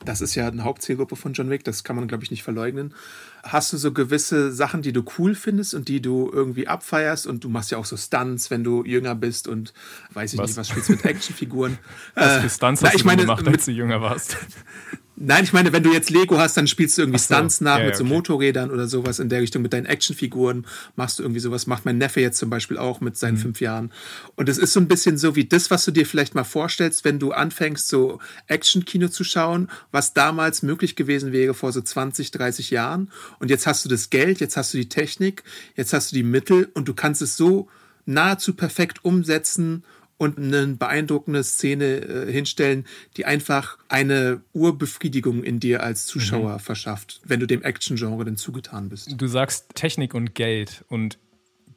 [0.03, 2.95] das ist ja eine Hauptzielgruppe von John Wick, das kann man, glaube ich, nicht verleugnen.
[3.43, 7.43] Hast du so gewisse Sachen, die du cool findest und die du irgendwie abfeierst und
[7.43, 9.75] du machst ja auch so Stunts, wenn du jünger bist und
[10.13, 10.49] weiß ich was?
[10.49, 11.77] nicht, was spielst du mit Actionfiguren.
[12.15, 14.37] Was für Stunts äh, hast na, ich du meine, gemacht, als du jünger warst?
[15.21, 17.25] Nein, ich meine, wenn du jetzt Lego hast, dann spielst du irgendwie so.
[17.25, 18.13] Stunts nach ja, mit so okay.
[18.13, 21.67] Motorrädern oder sowas in der Richtung, mit deinen Actionfiguren machst du irgendwie sowas.
[21.67, 23.41] Macht mein Neffe jetzt zum Beispiel auch mit seinen mhm.
[23.41, 23.91] fünf Jahren.
[24.37, 27.03] Und es ist so ein bisschen so wie das, was du dir vielleicht mal vorstellst,
[27.03, 32.31] wenn du anfängst, so Action-Kino zu schauen, was damals möglich gewesen wäre vor so 20,
[32.31, 33.11] 30 Jahren.
[33.39, 35.43] Und jetzt hast du das Geld, jetzt hast du die Technik,
[35.75, 37.67] jetzt hast du die Mittel und du kannst es so
[38.05, 39.83] nahezu perfekt umsetzen
[40.19, 46.59] und eine beeindruckende Szene äh, hinstellen, die einfach eine Urbefriedigung in dir als Zuschauer mhm.
[46.59, 49.15] verschafft, wenn du dem Action-Genre denn zugetan bist.
[49.17, 51.17] Du sagst Technik und Geld und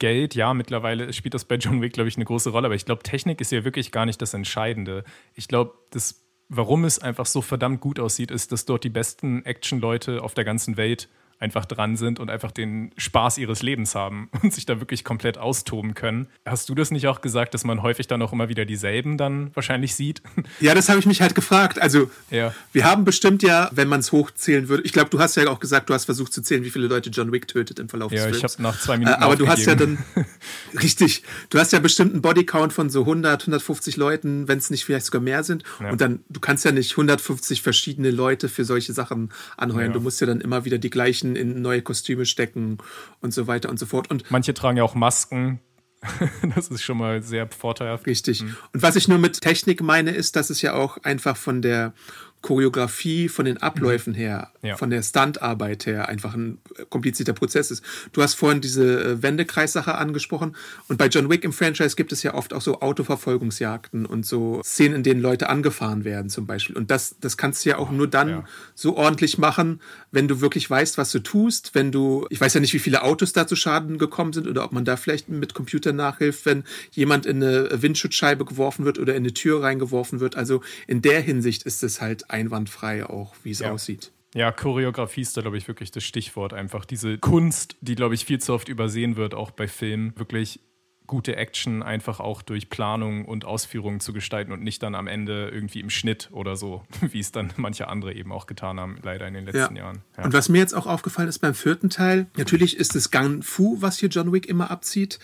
[0.01, 2.85] Geld, ja, mittlerweile spielt das bei John Wick, glaube ich, eine große Rolle, aber ich
[2.85, 5.05] glaube, Technik ist ja wirklich gar nicht das Entscheidende.
[5.35, 9.45] Ich glaube, das, warum es einfach so verdammt gut aussieht, ist, dass dort die besten
[9.45, 11.09] Action-Leute auf der ganzen Welt
[11.43, 15.37] einfach dran sind und einfach den Spaß ihres Lebens haben und sich da wirklich komplett
[15.37, 16.29] austoben können.
[16.47, 19.51] Hast du das nicht auch gesagt, dass man häufig dann auch immer wieder dieselben dann
[19.55, 20.23] wahrscheinlich sieht?
[20.61, 21.81] Ja, das habe ich mich halt gefragt.
[21.81, 22.55] Also ja.
[22.73, 25.59] wir haben bestimmt ja, wenn man es hochzählen würde, ich glaube, du hast ja auch
[25.59, 28.19] gesagt, du hast versucht zu zählen, wie viele Leute John Wick tötet im Verlauf ja,
[28.19, 28.43] des Films.
[28.43, 29.99] Ja, ich habe nach zwei Minuten äh, Aber du hast ja dann,
[30.83, 34.85] richtig, du hast ja bestimmt einen Bodycount von so 100, 150 Leuten, wenn es nicht
[34.85, 35.65] vielleicht sogar mehr sind.
[35.81, 35.91] Ja.
[35.91, 39.93] Und dann, du kannst ja nicht 150 verschiedene Leute für solche Sachen anheuern.
[39.93, 42.79] Du musst ja dann immer wieder die gleichen in neue Kostüme stecken
[43.21, 44.11] und so weiter und so fort.
[44.11, 45.61] Und manche tragen ja auch Masken.
[46.55, 48.07] das ist schon mal sehr vorteilhaft.
[48.07, 48.43] Richtig.
[48.43, 48.57] Mhm.
[48.73, 51.95] Und was ich nur mit Technik meine, ist, dass es ja auch einfach von der
[52.43, 54.17] Choreografie, von den Abläufen mhm.
[54.17, 54.77] her, ja.
[54.77, 56.59] von der Standarbeit her einfach ein
[56.91, 57.85] komplizierter Prozess ist.
[58.13, 60.57] Du hast vorhin diese äh, Wendekreissache angesprochen
[60.89, 64.61] und bei John Wick im Franchise gibt es ja oft auch so Autoverfolgungsjagden und so
[64.65, 66.77] Szenen, in denen Leute angefahren werden zum Beispiel.
[66.77, 68.45] Und das, das kannst du ja auch nur dann ja.
[68.75, 72.61] so ordentlich machen, wenn du wirklich weißt, was du tust, wenn du, ich weiß ja
[72.61, 75.55] nicht, wie viele Autos da zu Schaden gekommen sind oder ob man da vielleicht mit
[75.55, 80.37] Computer nachhilft, wenn jemand in eine Windschutzscheibe geworfen wird oder in eine Tür reingeworfen wird.
[80.37, 83.73] Also in der Hinsicht ist es halt einwandfrei auch, wie es ja.
[83.73, 84.13] aussieht.
[84.35, 86.55] Ja, Choreografie ist da, glaube ich, wirklich das Stichwort.
[86.55, 90.17] Einfach diese Kunst, die, glaube ich, viel zu oft übersehen wird, auch bei Filmen.
[90.17, 90.61] Wirklich
[91.07, 95.51] gute Action einfach auch durch Planung und Ausführung zu gestalten und nicht dann am Ende
[95.51, 99.29] irgendwie im Schnitt oder so, wie es dann manche andere eben auch getan haben, leider
[99.29, 99.83] in den letzten ja.
[99.83, 100.03] Jahren.
[100.17, 100.25] Ja.
[100.25, 103.77] Und was mir jetzt auch aufgefallen ist beim vierten Teil, natürlich ist es Gang Fu,
[103.81, 105.19] was hier John Wick immer abzieht,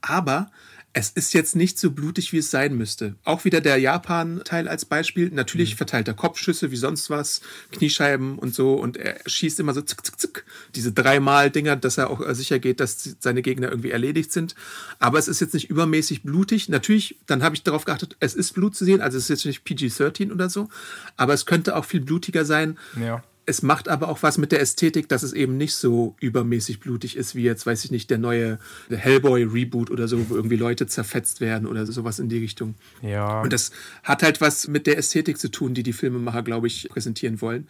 [0.00, 0.50] aber
[0.96, 3.16] es ist jetzt nicht so blutig, wie es sein müsste.
[3.24, 5.28] Auch wieder der Japan-Teil als Beispiel.
[5.30, 5.78] Natürlich mhm.
[5.78, 7.40] verteilt er Kopfschüsse wie sonst was,
[7.72, 8.74] Kniescheiben und so.
[8.74, 10.44] Und er schießt immer so zick, zick, zick.
[10.76, 14.54] Diese dreimal Dinger, dass er auch äh, sicher geht, dass seine Gegner irgendwie erledigt sind.
[15.00, 16.68] Aber es ist jetzt nicht übermäßig blutig.
[16.68, 19.00] Natürlich, dann habe ich darauf geachtet, es ist Blut zu sehen.
[19.00, 20.68] Also es ist jetzt nicht PG-13 oder so.
[21.16, 22.78] Aber es könnte auch viel blutiger sein.
[22.98, 26.80] Ja es macht aber auch was mit der Ästhetik, dass es eben nicht so übermäßig
[26.80, 30.86] blutig ist, wie jetzt, weiß ich nicht, der neue Hellboy-Reboot oder so, wo irgendwie Leute
[30.86, 32.74] zerfetzt werden oder sowas in die Richtung.
[33.02, 33.42] Ja.
[33.42, 33.70] Und das
[34.02, 37.68] hat halt was mit der Ästhetik zu tun, die die Filmemacher, glaube ich, präsentieren wollen.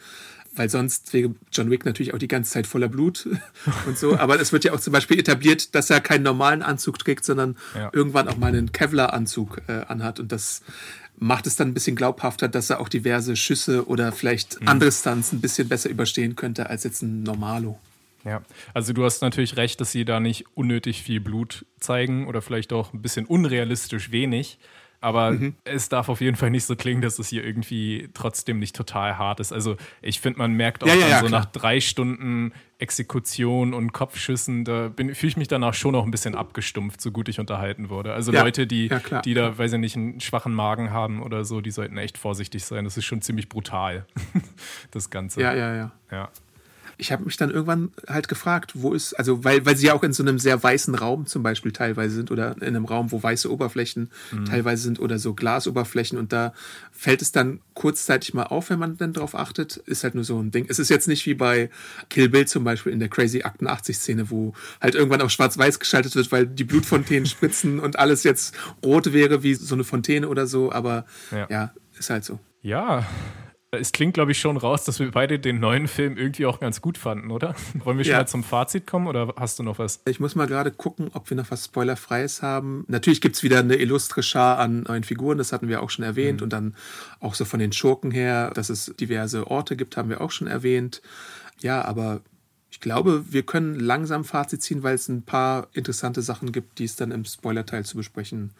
[0.56, 3.28] Weil sonst wäre John Wick natürlich auch die ganze Zeit voller Blut
[3.86, 4.16] und so.
[4.16, 7.56] Aber es wird ja auch zum Beispiel etabliert, dass er keinen normalen Anzug trägt, sondern
[7.74, 7.90] ja.
[7.92, 10.20] irgendwann auch mal einen Kevlar-Anzug äh, anhat.
[10.20, 10.62] Und das
[11.16, 14.68] macht es dann ein bisschen glaubhafter, dass er auch diverse Schüsse oder vielleicht mhm.
[14.68, 17.78] andere Stunts ein bisschen besser überstehen könnte als jetzt ein Normalo.
[18.24, 22.40] Ja, also du hast natürlich recht, dass sie da nicht unnötig viel Blut zeigen oder
[22.40, 24.58] vielleicht auch ein bisschen unrealistisch wenig.
[25.04, 25.54] Aber mhm.
[25.64, 29.18] es darf auf jeden Fall nicht so klingen, dass es hier irgendwie trotzdem nicht total
[29.18, 29.52] hart ist.
[29.52, 31.42] Also ich finde, man merkt auch ja, ja, ja, so klar.
[31.42, 36.34] nach drei Stunden Exekution und Kopfschüssen, da fühle ich mich danach schon noch ein bisschen
[36.34, 38.14] abgestumpft, so gut ich unterhalten wurde.
[38.14, 38.90] Also Leute, die,
[39.26, 42.64] die da, weiß ich nicht, einen schwachen Magen haben oder so, die sollten echt vorsichtig
[42.64, 42.84] sein.
[42.84, 44.06] Das ist schon ziemlich brutal,
[44.90, 45.42] das Ganze.
[45.42, 45.92] Ja, ja, ja.
[46.10, 46.30] Ja
[46.96, 50.02] ich habe mich dann irgendwann halt gefragt, wo ist, also weil, weil sie ja auch
[50.02, 53.22] in so einem sehr weißen Raum zum Beispiel teilweise sind oder in einem Raum, wo
[53.22, 54.44] weiße Oberflächen mhm.
[54.44, 56.52] teilweise sind oder so Glasoberflächen und da
[56.92, 60.38] fällt es dann kurzzeitig mal auf, wenn man dann drauf achtet, ist halt nur so
[60.38, 60.66] ein Ding.
[60.68, 61.70] Es ist jetzt nicht wie bei
[62.10, 66.14] Kill Bill zum Beispiel in der Crazy 88 Szene, wo halt irgendwann auf schwarz-weiß geschaltet
[66.14, 68.54] wird, weil die Blutfontänen spritzen und alles jetzt
[68.84, 72.38] rot wäre wie so eine Fontäne oder so, aber ja, ja ist halt so.
[72.62, 73.06] Ja,
[73.78, 76.80] es klingt, glaube ich, schon raus, dass wir beide den neuen Film irgendwie auch ganz
[76.80, 77.54] gut fanden, oder?
[77.84, 78.18] Wollen wir schon ja.
[78.18, 80.00] mal zum Fazit kommen oder hast du noch was?
[80.06, 82.84] Ich muss mal gerade gucken, ob wir noch was Spoilerfreies haben.
[82.88, 86.04] Natürlich gibt es wieder eine illustre Schar an neuen Figuren, das hatten wir auch schon
[86.04, 86.40] erwähnt.
[86.40, 86.44] Mhm.
[86.44, 86.74] Und dann
[87.20, 90.46] auch so von den Schurken her, dass es diverse Orte gibt, haben wir auch schon
[90.46, 91.02] erwähnt.
[91.60, 92.20] Ja, aber
[92.70, 96.84] ich glaube, wir können langsam Fazit ziehen, weil es ein paar interessante Sachen gibt, die
[96.84, 98.52] es dann im Spoilerteil zu besprechen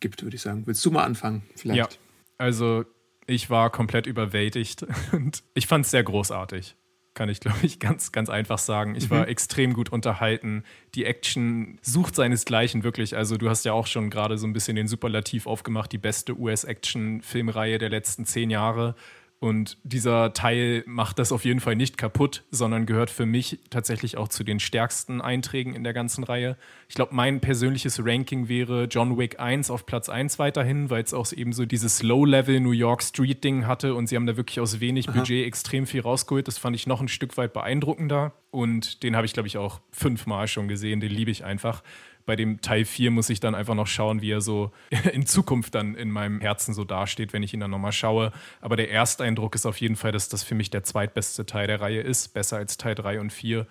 [0.00, 0.64] gibt, würde ich sagen.
[0.66, 1.92] Willst du mal anfangen, vielleicht?
[1.92, 1.98] Ja,
[2.36, 2.84] also
[3.30, 6.76] ich war komplett überwältigt und ich fand es sehr großartig.
[7.12, 8.94] Kann ich, glaube ich, ganz, ganz einfach sagen.
[8.94, 9.28] Ich war mhm.
[9.28, 10.62] extrem gut unterhalten.
[10.94, 13.16] Die Action sucht seinesgleichen wirklich.
[13.16, 16.38] Also, du hast ja auch schon gerade so ein bisschen den Superlativ aufgemacht, die beste
[16.38, 18.94] US-Action-Filmreihe der letzten zehn Jahre.
[19.40, 24.18] Und dieser Teil macht das auf jeden Fall nicht kaputt, sondern gehört für mich tatsächlich
[24.18, 26.58] auch zu den stärksten Einträgen in der ganzen Reihe.
[26.90, 31.14] Ich glaube, mein persönliches Ranking wäre John Wick 1 auf Platz 1 weiterhin, weil es
[31.14, 34.78] auch eben so dieses Low-Level New York Street-Ding hatte und sie haben da wirklich aus
[34.78, 35.18] wenig Aha.
[35.18, 36.46] Budget extrem viel rausgeholt.
[36.46, 38.34] Das fand ich noch ein Stück weit beeindruckender.
[38.50, 41.00] Und den habe ich, glaube ich, auch fünfmal schon gesehen.
[41.00, 41.82] Den liebe ich einfach
[42.30, 44.70] bei dem Teil 4 muss ich dann einfach noch schauen, wie er so
[45.12, 48.30] in Zukunft dann in meinem Herzen so dasteht, wenn ich ihn dann nochmal schaue.
[48.60, 51.66] Aber der erste Eindruck ist auf jeden Fall, dass das für mich der zweitbeste Teil
[51.66, 53.66] der Reihe ist, besser als Teil 3 und 4.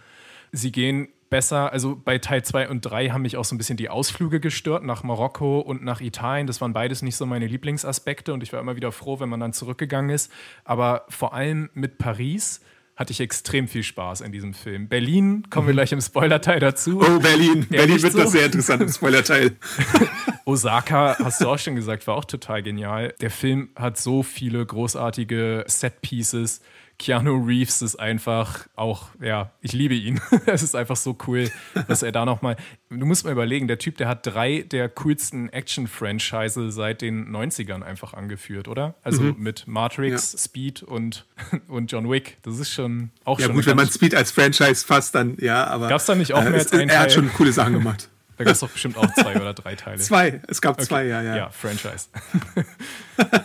[0.51, 3.77] Sie gehen besser, also bei Teil 2 und 3 haben mich auch so ein bisschen
[3.77, 6.45] die Ausflüge gestört nach Marokko und nach Italien.
[6.45, 9.39] Das waren beides nicht so meine Lieblingsaspekte und ich war immer wieder froh, wenn man
[9.39, 10.29] dann zurückgegangen ist.
[10.65, 12.59] Aber vor allem mit Paris
[12.99, 14.89] hatte ich extrem viel Spaß in diesem Film.
[14.89, 15.77] Berlin, kommen wir mhm.
[15.77, 16.99] gleich im Spoilerteil dazu.
[17.01, 17.65] Oh, Berlin.
[17.69, 18.19] Ja, Berlin wird so?
[18.19, 19.55] das sehr interessant im Spoilerteil.
[20.45, 23.13] Osaka, hast du auch schon gesagt, war auch total genial.
[23.21, 26.59] Der Film hat so viele großartige Set-Pieces
[26.99, 30.19] Keanu Reeves ist einfach auch, ja, ich liebe ihn.
[30.45, 31.49] es ist einfach so cool,
[31.87, 32.57] dass er da nochmal.
[32.89, 37.83] Du musst mal überlegen, der Typ, der hat drei der coolsten Action-Franchise seit den 90ern
[37.83, 38.95] einfach angeführt, oder?
[39.01, 39.35] Also mhm.
[39.39, 40.39] mit Matrix, ja.
[40.39, 41.25] Speed und,
[41.69, 42.37] und John Wick.
[42.43, 43.55] Das ist schon auch ja, schon.
[43.55, 45.87] Ja, gut, wenn man Speed als Franchise fasst, dann ja, aber.
[45.87, 48.09] Gab es da nicht auch äh, mehr als ein Er hat schon coole Sachen gemacht.
[48.37, 49.97] Da gab es doch bestimmt auch zwei oder drei Teile.
[49.97, 50.87] Zwei, es gab okay.
[50.87, 51.35] zwei, ja, ja.
[51.35, 52.07] Ja, Franchise.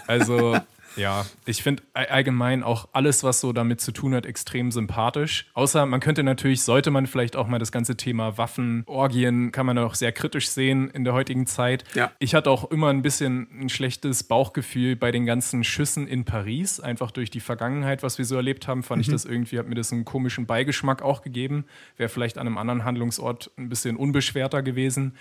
[0.06, 0.56] also,
[0.96, 5.46] ja, ich finde allgemein auch alles, was so damit zu tun hat, extrem sympathisch.
[5.54, 9.66] Außer man könnte natürlich, sollte man vielleicht auch mal das ganze Thema Waffen, Orgien, kann
[9.66, 11.85] man auch sehr kritisch sehen in der heutigen Zeit.
[11.94, 12.12] Ja.
[12.18, 16.80] Ich hatte auch immer ein bisschen ein schlechtes Bauchgefühl bei den ganzen Schüssen in Paris.
[16.80, 19.02] Einfach durch die Vergangenheit, was wir so erlebt haben, fand mhm.
[19.02, 21.64] ich das irgendwie, hat mir das einen komischen Beigeschmack auch gegeben.
[21.96, 25.14] Wäre vielleicht an einem anderen Handlungsort ein bisschen unbeschwerter gewesen.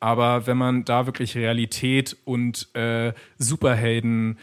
[0.00, 4.38] Aber wenn man da wirklich Realität und äh, Superhelden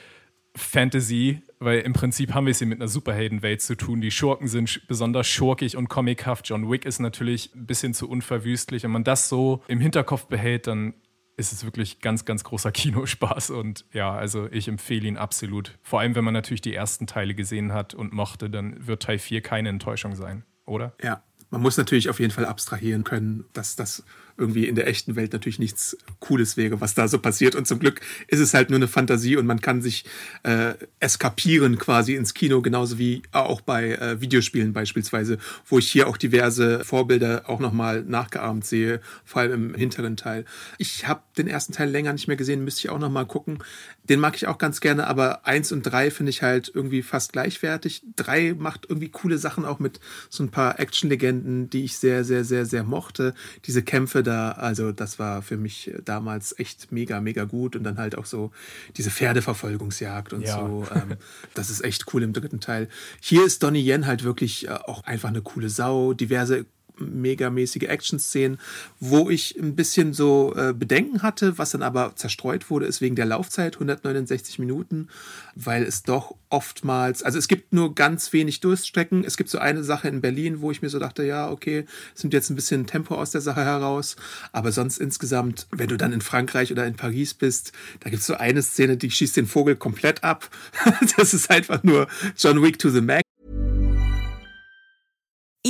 [0.56, 4.02] Fantasy, weil im Prinzip haben wir es hier mit einer Superheldenwelt zu tun.
[4.02, 6.48] Die Schurken sind besonders schurkig und comichaft.
[6.48, 8.84] John Wick ist natürlich ein bisschen zu unverwüstlich.
[8.84, 10.94] Wenn man das so im Hinterkopf behält, dann
[11.38, 13.50] ist es wirklich ganz, ganz großer Kinospaß.
[13.50, 15.78] Und ja, also ich empfehle ihn absolut.
[15.82, 19.20] Vor allem, wenn man natürlich die ersten Teile gesehen hat und mochte, dann wird Teil
[19.20, 20.94] 4 keine Enttäuschung sein, oder?
[21.02, 24.04] Ja, man muss natürlich auf jeden Fall abstrahieren können, dass das
[24.38, 27.56] irgendwie in der echten Welt natürlich nichts Cooles wäre, was da so passiert.
[27.56, 30.06] Und zum Glück ist es halt nur eine Fantasie und man kann sich
[30.43, 36.08] äh, eskapieren quasi ins Kino, genauso wie auch bei äh, Videospielen beispielsweise, wo ich hier
[36.08, 40.45] auch diverse Vorbilder auch nochmal nachgeahmt sehe, vor allem im hinteren Teil.
[40.78, 43.60] Ich habe den ersten Teil länger nicht mehr gesehen, müsste ich auch nochmal gucken.
[44.04, 47.34] Den mag ich auch ganz gerne, aber eins und drei finde ich halt irgendwie fast
[47.34, 48.04] gleichwertig.
[48.15, 52.43] Drei macht irgendwie coole Sachen auch mit so ein paar Action-Legenden, die ich sehr, sehr,
[52.43, 53.34] sehr, sehr mochte.
[53.65, 57.76] Diese Kämpfe da, also das war für mich damals echt mega, mega gut.
[57.76, 58.52] Und dann halt auch so
[58.98, 60.60] diese Pferdeverfolgungsjagd und ja.
[60.60, 60.86] so.
[60.94, 61.16] Ähm,
[61.54, 62.90] das ist echt cool im dritten Teil.
[63.22, 66.14] Hier ist Donnie Yen halt wirklich äh, auch einfach eine coole Sau.
[66.14, 66.66] Diverse
[67.00, 68.60] megamäßige Action-Szenen.
[69.00, 73.16] Wo ich ein bisschen so äh, Bedenken hatte, was dann aber zerstreut wurde, ist wegen
[73.16, 75.08] der Laufzeit, 169 Minuten,
[75.56, 79.24] weil es doch oftmals, also es gibt nur ganz wenig Durststrecken.
[79.24, 82.24] Es gibt so eine Sache in Berlin, wo ich mir so dachte, ja, okay, es
[82.24, 84.16] nimmt jetzt ein bisschen Tempo aus der Sache heraus.
[84.52, 88.28] Aber sonst insgesamt, wenn du dann in Frankreich oder in Paris bist, da gibt es
[88.28, 90.50] so eine Szene, die schießt den Vogel komplett ab.
[91.18, 93.25] das ist einfach nur John Wick to the Max.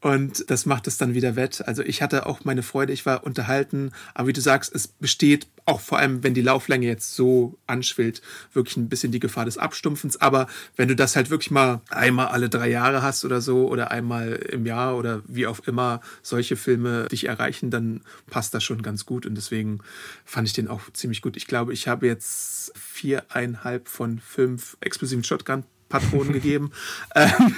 [0.00, 1.66] Und das macht es dann wieder wett.
[1.66, 5.48] Also ich hatte auch meine Freude, ich war unterhalten, aber wie du sagst, es besteht
[5.64, 8.22] auch vor allem, wenn die Lauflänge jetzt so anschwillt,
[8.52, 10.20] wirklich ein bisschen die Gefahr des Abstumpfens.
[10.20, 10.46] Aber
[10.76, 14.34] wenn du das halt wirklich mal einmal alle drei Jahre hast oder so oder einmal
[14.34, 19.06] im Jahr oder wie auch immer solche Filme dich erreichen, dann passt das schon ganz
[19.06, 19.26] gut.
[19.26, 19.80] Und deswegen
[20.24, 21.36] fand ich den auch ziemlich gut.
[21.36, 26.70] Ich glaube, ich habe jetzt viereinhalb von fünf explosiven Shotgun Patronen gegeben.
[27.14, 27.54] Ähm,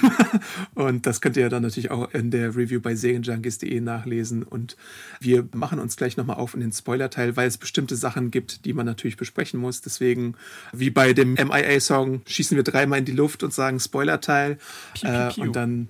[0.73, 4.43] und das könnt ihr dann natürlich auch in der Review bei serienjunkies.de nachlesen.
[4.43, 4.77] Und
[5.19, 8.71] wir machen uns gleich nochmal auf in den Spoiler-Teil, weil es bestimmte Sachen gibt, die
[8.73, 9.81] man natürlich besprechen muss.
[9.81, 10.35] Deswegen,
[10.71, 14.57] wie bei dem MIA-Song, schießen wir dreimal in die Luft und sagen Spoiler-Teil.
[15.01, 15.89] Äh, und dann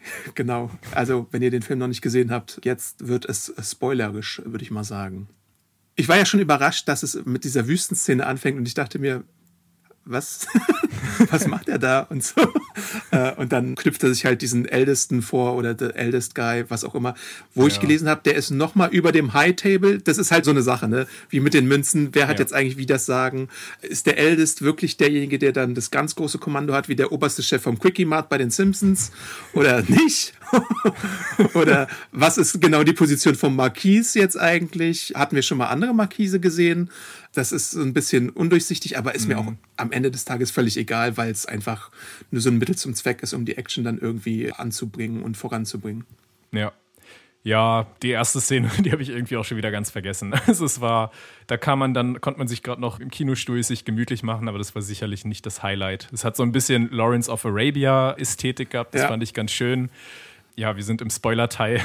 [0.34, 0.70] Genau.
[0.92, 4.70] Also, wenn ihr den Film noch nicht gesehen habt, jetzt wird es spoilerisch, würde ich
[4.70, 5.28] mal sagen.
[5.96, 9.24] ich war ja schon überrascht, dass es mit dieser Wüstenszene anfängt und ich dachte mir,
[10.04, 10.46] was,
[11.30, 12.40] was macht er da und so.
[13.12, 16.84] Äh, und dann knüpft er sich halt diesen Ältesten vor oder the eldest guy, was
[16.84, 17.14] auch immer.
[17.54, 17.68] Wo ja.
[17.68, 19.98] ich gelesen habe, der ist noch mal über dem High Table.
[19.98, 21.08] Das ist halt so eine Sache, ne?
[21.28, 22.10] Wie mit den Münzen.
[22.12, 22.44] Wer hat ja.
[22.44, 23.48] jetzt eigentlich wie das Sagen?
[23.82, 27.42] Ist der Eldest wirklich derjenige, der dann das ganz große Kommando hat, wie der oberste
[27.42, 29.10] Chef vom Quickie Mart bei den Simpsons?
[29.54, 30.34] Oder nicht?
[31.54, 35.12] oder was ist genau die Position vom Marquis jetzt eigentlich?
[35.14, 36.90] Hatten wir schon mal andere Marquise gesehen?
[37.32, 39.28] Das ist ein bisschen undurchsichtig, aber ist mhm.
[39.28, 41.90] mir auch am Ende des Tages völlig egal, weil es einfach
[42.30, 46.06] nur so ein Mittel zum Zweck ist, um die Action dann irgendwie anzubringen und voranzubringen.
[46.52, 46.72] Ja.
[47.42, 50.34] Ja, die erste Szene, die habe ich irgendwie auch schon wieder ganz vergessen.
[50.46, 51.10] Also es war,
[51.46, 54.58] da kam man dann, konnte man sich gerade noch im Kinostuhl sich gemütlich machen, aber
[54.58, 56.08] das war sicherlich nicht das Highlight.
[56.12, 59.08] Es hat so ein bisschen Lawrence of Arabia Ästhetik gehabt, das ja.
[59.08, 59.88] fand ich ganz schön
[60.60, 61.80] ja, wir sind im Spoiler-Teil.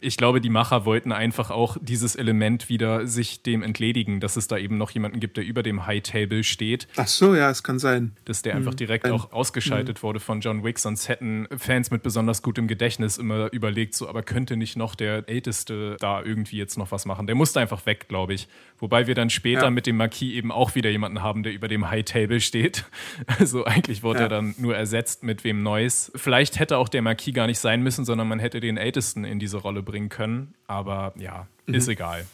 [0.00, 4.48] Ich glaube, die Macher wollten einfach auch dieses Element wieder sich dem entledigen, dass es
[4.48, 6.88] da eben noch jemanden gibt, der über dem High Table steht.
[6.96, 8.16] Ach so, ja, es kann sein.
[8.24, 8.76] Dass der einfach mhm.
[8.76, 10.02] direkt auch ausgeschaltet mhm.
[10.02, 14.24] wurde von John Wick, sonst hätten Fans mit besonders gutem Gedächtnis immer überlegt, so, aber
[14.24, 17.28] könnte nicht noch der Älteste da irgendwie jetzt noch was machen?
[17.28, 18.48] Der musste einfach weg, glaube ich.
[18.78, 19.70] Wobei wir dann später ja.
[19.70, 22.84] mit dem Marquis eben auch wieder jemanden haben, der über dem High Table steht.
[23.38, 24.26] Also eigentlich wurde ja.
[24.26, 26.10] er dann nur ersetzt mit wem Neues.
[26.14, 29.38] Vielleicht hätte auch der Marquis gar nicht sein müssen, sondern man hätte den Ältesten in
[29.38, 30.54] diese Rolle bringen können.
[30.66, 31.74] Aber ja, mhm.
[31.74, 32.26] ist egal.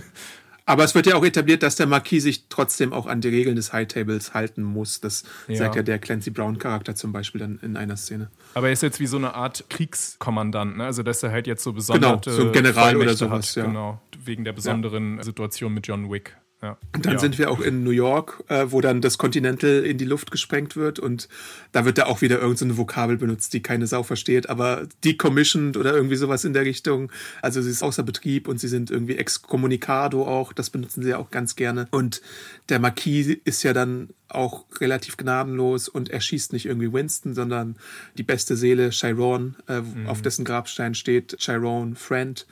[0.68, 3.56] Aber es wird ja auch etabliert, dass der Marquis sich trotzdem auch an die Regeln
[3.56, 5.00] des High Tables halten muss.
[5.00, 5.56] Das ja.
[5.56, 8.30] sagt ja der Clancy Brown-Charakter zum Beispiel dann in einer Szene.
[8.54, 10.84] Aber er ist jetzt wie so eine Art Kriegskommandant, ne?
[10.84, 13.66] Also dass er halt jetzt so besondere Genau, so ein General oder sowas, hat, ja.
[13.66, 15.24] Genau, wegen der besonderen ja.
[15.24, 16.36] Situation mit John Wick.
[16.62, 16.76] Ja.
[16.96, 17.20] Und dann ja.
[17.20, 20.76] sind wir auch in New York, äh, wo dann das Continental in die Luft gesprengt
[20.76, 21.30] wird und
[21.72, 25.78] da wird da auch wieder irgendeine so Vokabel benutzt, die keine Sau versteht, aber decommissioned
[25.78, 27.12] oder irgendwie sowas in der Richtung.
[27.44, 31.20] Also sie ist außer Betrieb und sie sind irgendwie excommunicado auch, das benutzen sie ja
[31.20, 31.88] auch ganz gerne.
[31.92, 32.22] Und
[32.70, 37.78] der Marquis ist ja dann auch relativ gnadenlos und erschießt nicht irgendwie Winston, sondern
[38.18, 40.08] die beste Seele, Chiron, äh, mhm.
[40.08, 42.46] auf dessen Grabstein steht, Chiron Friend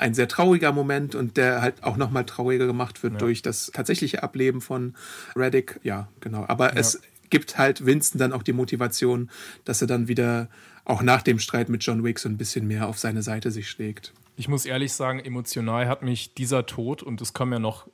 [0.00, 3.18] ein sehr trauriger Moment und der halt auch nochmal trauriger gemacht wird ja.
[3.18, 4.94] durch das tatsächliche Ableben von
[5.36, 5.78] Reddick.
[5.82, 6.44] Ja, genau.
[6.48, 6.80] Aber ja.
[6.80, 9.30] es gibt halt Winston dann auch die Motivation,
[9.64, 10.48] dass er dann wieder
[10.84, 13.68] auch nach dem Streit mit John Wick so ein bisschen mehr auf seine Seite sich
[13.68, 14.12] schlägt.
[14.36, 17.88] Ich muss ehrlich sagen, emotional hat mich dieser Tod, und es kommen ja noch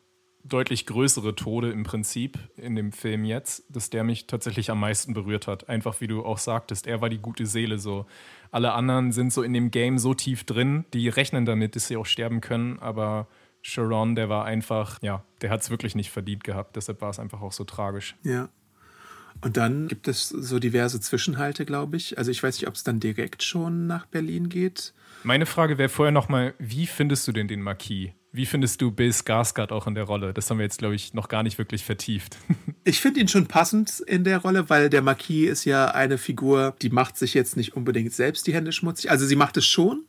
[0.49, 5.15] deutlich größere Tode im Prinzip in dem Film jetzt, dass der mich tatsächlich am meisten
[5.15, 5.69] berührt hat.
[5.69, 8.07] Einfach wie du auch sagtest, er war die gute Seele so.
[8.51, 11.97] Alle anderen sind so in dem Game so tief drin, die rechnen damit, dass sie
[11.97, 13.27] auch sterben können, aber
[13.63, 16.77] Sharon, der war einfach, ja, der hat es wirklich nicht verdient gehabt.
[16.77, 18.15] Deshalb war es einfach auch so tragisch.
[18.23, 18.49] Ja.
[19.41, 22.17] Und dann gibt es so diverse Zwischenhalte, glaube ich.
[22.17, 24.95] Also ich weiß nicht, ob es dann direkt schon nach Berlin geht.
[25.25, 28.13] Meine Frage wäre vorher nochmal, wie findest du denn den Marquis?
[28.37, 30.35] Wie findest du Bill Skarsgård auch in der Rolle?
[30.35, 32.37] Das haben wir jetzt, glaube ich, noch gar nicht wirklich vertieft.
[32.89, 36.77] Ich finde ihn schon passend in der Rolle, weil der Marquis ist ja eine Figur,
[36.83, 39.11] die macht sich jetzt nicht unbedingt selbst die Hände schmutzig.
[39.11, 40.05] Also sie macht es schon,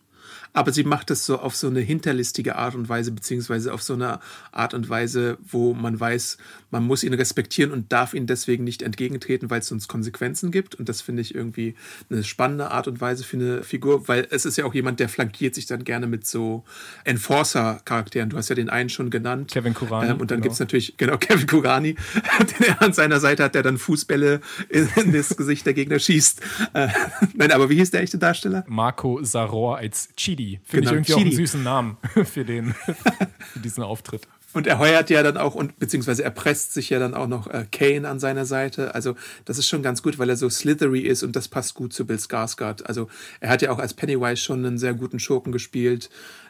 [0.58, 3.94] aber sie macht es so auf so eine hinterlistige Art und Weise, beziehungsweise auf so
[3.94, 4.20] eine
[4.52, 6.40] Art und Weise, wo man weiß,
[6.72, 10.74] man muss ihn respektieren und darf ihn deswegen nicht entgegentreten, weil es sonst Konsequenzen gibt.
[10.74, 11.76] Und das finde ich irgendwie
[12.10, 15.10] eine spannende Art und Weise für eine Figur, weil es ist ja auch jemand, der
[15.10, 16.64] flankiert sich dann gerne mit so
[17.04, 18.32] Enforcer-Charakteren.
[18.32, 19.52] Du hast ja den einen schon genannt.
[19.52, 20.10] Kevin Kurani.
[20.10, 20.44] Ähm, und dann genau.
[20.44, 24.42] gibt es natürlich, genau, Kevin Kurani, den er an seiner Seite hat, der dann Fußbälle
[24.70, 26.42] in, in das Gesicht der Gegner schießt.
[26.74, 26.88] Äh,
[27.36, 28.66] nein, aber wie hieß der echte Darsteller?
[28.68, 30.47] Marco Saror als Chidi.
[30.64, 31.14] Finde genau, ich irgendwie Chidi.
[31.14, 32.74] auch einen süßen Namen für, den,
[33.54, 34.28] für diesen Auftritt.
[34.54, 37.48] Und er heuert ja dann auch und beziehungsweise er presst sich ja dann auch noch
[37.48, 38.96] äh, Kane an seiner Seite.
[38.96, 41.94] Also das ist schon ganz gut, weil er so slithery ist und das passt gut
[41.94, 42.84] zu Bill Skarsgård.
[42.84, 46.10] Also er hat ja auch als Pennywise schon einen sehr guten Schurken gespielt.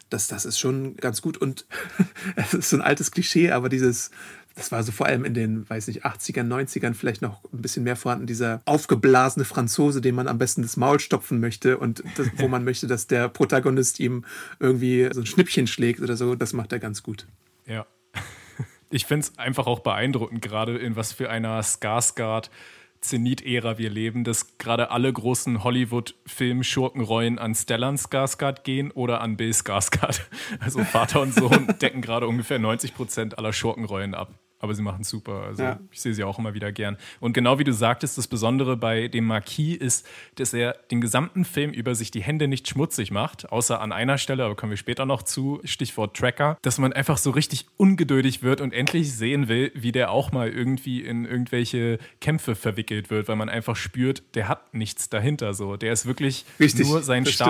[0.10, 1.66] Das, das ist schon ganz gut und
[2.36, 4.12] es ist so ein altes Klischee, aber dieses
[4.58, 7.84] das war so vor allem in den, weiß nicht, 80ern, 90ern vielleicht noch ein bisschen
[7.84, 12.28] mehr vorhanden, dieser aufgeblasene Franzose, dem man am besten das Maul stopfen möchte und das,
[12.38, 14.26] wo man möchte, dass der Protagonist ihm
[14.60, 17.28] irgendwie so ein Schnippchen schlägt oder so, das macht er ganz gut.
[17.66, 17.86] Ja.
[18.89, 22.49] Ich finde es einfach auch beeindruckend, gerade in was für einer Skarsgård
[23.01, 29.51] Zenit-Ära wir leben, dass gerade alle großen Hollywood-Film-Schurkenrollen an Stellan Skarsgård gehen oder an Bill
[29.51, 30.22] Skarsgård.
[30.60, 34.34] Also Vater und Sohn decken gerade ungefähr 90 Prozent aller Schurkenrollen ab.
[34.60, 35.43] Aber sie machen super.
[35.43, 35.80] Also Ja.
[35.91, 36.97] ich sehe sie auch immer wieder gern.
[37.20, 41.45] Und genau wie du sagtest, das Besondere bei dem Marquis ist, dass er den gesamten
[41.45, 44.78] Film über sich die Hände nicht schmutzig macht, außer an einer Stelle, aber kommen wir
[44.78, 49.47] später noch zu, Stichwort Tracker, dass man einfach so richtig ungeduldig wird und endlich sehen
[49.47, 54.24] will, wie der auch mal irgendwie in irgendwelche Kämpfe verwickelt wird, weil man einfach spürt,
[54.36, 55.78] der hat nichts dahinter so.
[55.78, 57.49] Der ist wirklich Richtig, nur sein das stimmt.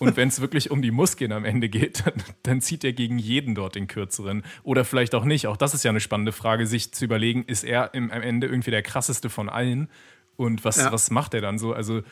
[0.00, 3.18] Und wenn es wirklich um die Muskeln am Ende geht, dann, dann zieht er gegen
[3.18, 4.42] jeden dort den kürzeren.
[4.64, 5.46] Oder vielleicht auch nicht.
[5.46, 8.46] Auch das ist ja eine spannende Frage, sich zu überlegen, ist er im, am Ende
[8.48, 9.88] irgendwie der krasseste von allen?
[10.36, 10.90] Und was, Ja.
[10.90, 11.74] was macht er dann so?
[11.74, 12.02] Also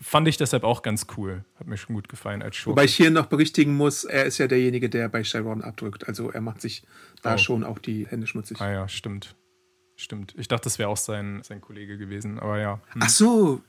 [0.00, 1.44] fand ich deshalb auch ganz cool.
[1.56, 2.70] Hat mir schon gut gefallen als Show.
[2.70, 6.06] Wobei ich hier noch berichtigen muss, er ist ja derjenige, der bei Sharon abdrückt.
[6.06, 6.84] Also er macht sich
[7.22, 7.38] da Oh.
[7.38, 8.60] schon auch die Hände schmutzig.
[8.60, 9.34] ah ja, stimmt.
[9.96, 10.34] Stimmt.
[10.36, 12.38] Ich dachte, das wäre auch sein, sein Kollege gewesen.
[12.38, 12.80] Aber ja.
[12.92, 13.02] Hm.
[13.04, 13.60] Ach so,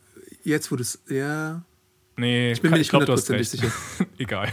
[0.44, 1.02] jetzt du es.
[1.10, 1.64] Ja.
[2.18, 3.74] Nee, Ich bin mir nicht hundertprozentig recht.
[4.18, 4.52] Egal.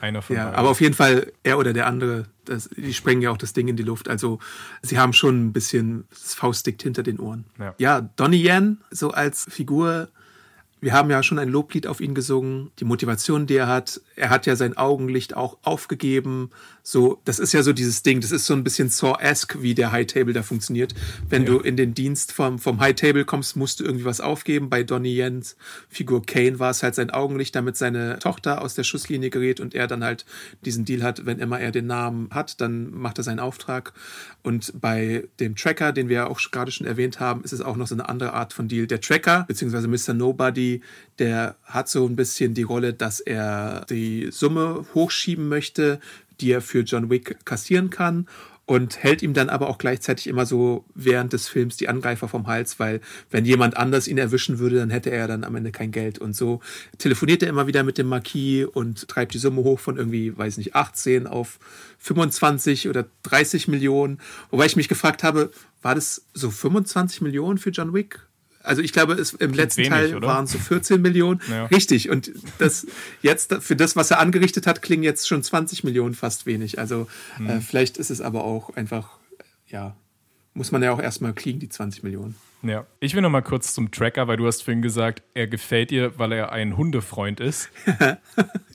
[0.00, 0.58] Einer von Ja, beiden.
[0.58, 3.68] aber auf jeden Fall, er oder der andere, das, die sprengen ja auch das Ding
[3.68, 4.08] in die Luft.
[4.08, 4.38] Also
[4.82, 7.44] sie haben schon ein bisschen das Faustdick hinter den Ohren.
[7.78, 8.00] Ja.
[8.16, 10.08] Donnie Yen, so als Figur,
[10.82, 14.00] wir haben ja schon ein Loblied auf ihn gesungen, die Motivation, die er hat.
[14.16, 16.50] Er hat ja sein Augenlicht auch aufgegeben.
[16.82, 19.92] So, das ist ja so dieses Ding, das ist so ein bisschen Saw-esque, wie der
[19.92, 20.94] High Table da funktioniert.
[21.28, 24.70] Wenn du in den Dienst vom, vom High Table kommst, musst du irgendwie was aufgeben.
[24.70, 25.56] Bei Donnie Yens
[25.88, 29.74] Figur Kane war es halt sein Augenlicht, damit seine Tochter aus der Schusslinie gerät und
[29.74, 30.24] er dann halt
[30.64, 33.92] diesen Deal hat, wenn immer er den Namen hat, dann macht er seinen Auftrag.
[34.42, 37.76] Und bei dem Tracker, den wir ja auch gerade schon erwähnt haben, ist es auch
[37.76, 38.86] noch so eine andere Art von Deal.
[38.86, 40.14] Der Tracker, beziehungsweise Mr.
[40.14, 40.80] Nobody,
[41.18, 46.00] der hat so ein bisschen die Rolle, dass er die Summe hochschieben möchte,
[46.40, 48.26] die er für John Wick kassieren kann
[48.70, 52.46] und hält ihm dann aber auch gleichzeitig immer so während des Films die Angreifer vom
[52.46, 55.90] Hals, weil wenn jemand anders ihn erwischen würde, dann hätte er dann am Ende kein
[55.90, 56.20] Geld.
[56.20, 56.60] Und so
[56.96, 60.56] telefoniert er immer wieder mit dem Marquis und treibt die Summe hoch von irgendwie, weiß
[60.58, 61.58] nicht, 18 auf
[61.98, 64.20] 25 oder 30 Millionen.
[64.52, 65.50] Wobei ich mich gefragt habe,
[65.82, 68.20] war das so 25 Millionen für John Wick?
[68.62, 70.28] Also ich glaube, es, im letzten wenig, Teil oder?
[70.28, 71.40] waren es so 14 Millionen.
[71.50, 71.66] Ja.
[71.66, 72.10] Richtig.
[72.10, 72.86] Und das
[73.22, 76.78] jetzt für das, was er angerichtet hat, klingen jetzt schon 20 Millionen fast wenig.
[76.78, 77.48] Also Hm.
[77.48, 79.18] äh, vielleicht ist es aber auch einfach,
[79.68, 79.96] ja,
[80.54, 82.34] muss man ja auch erstmal kriegen, die 20 Millionen.
[82.62, 85.90] Ja, ich will noch mal kurz zum Tracker, weil du hast vorhin gesagt, er gefällt
[85.90, 87.70] dir, weil er ein Hundefreund ist.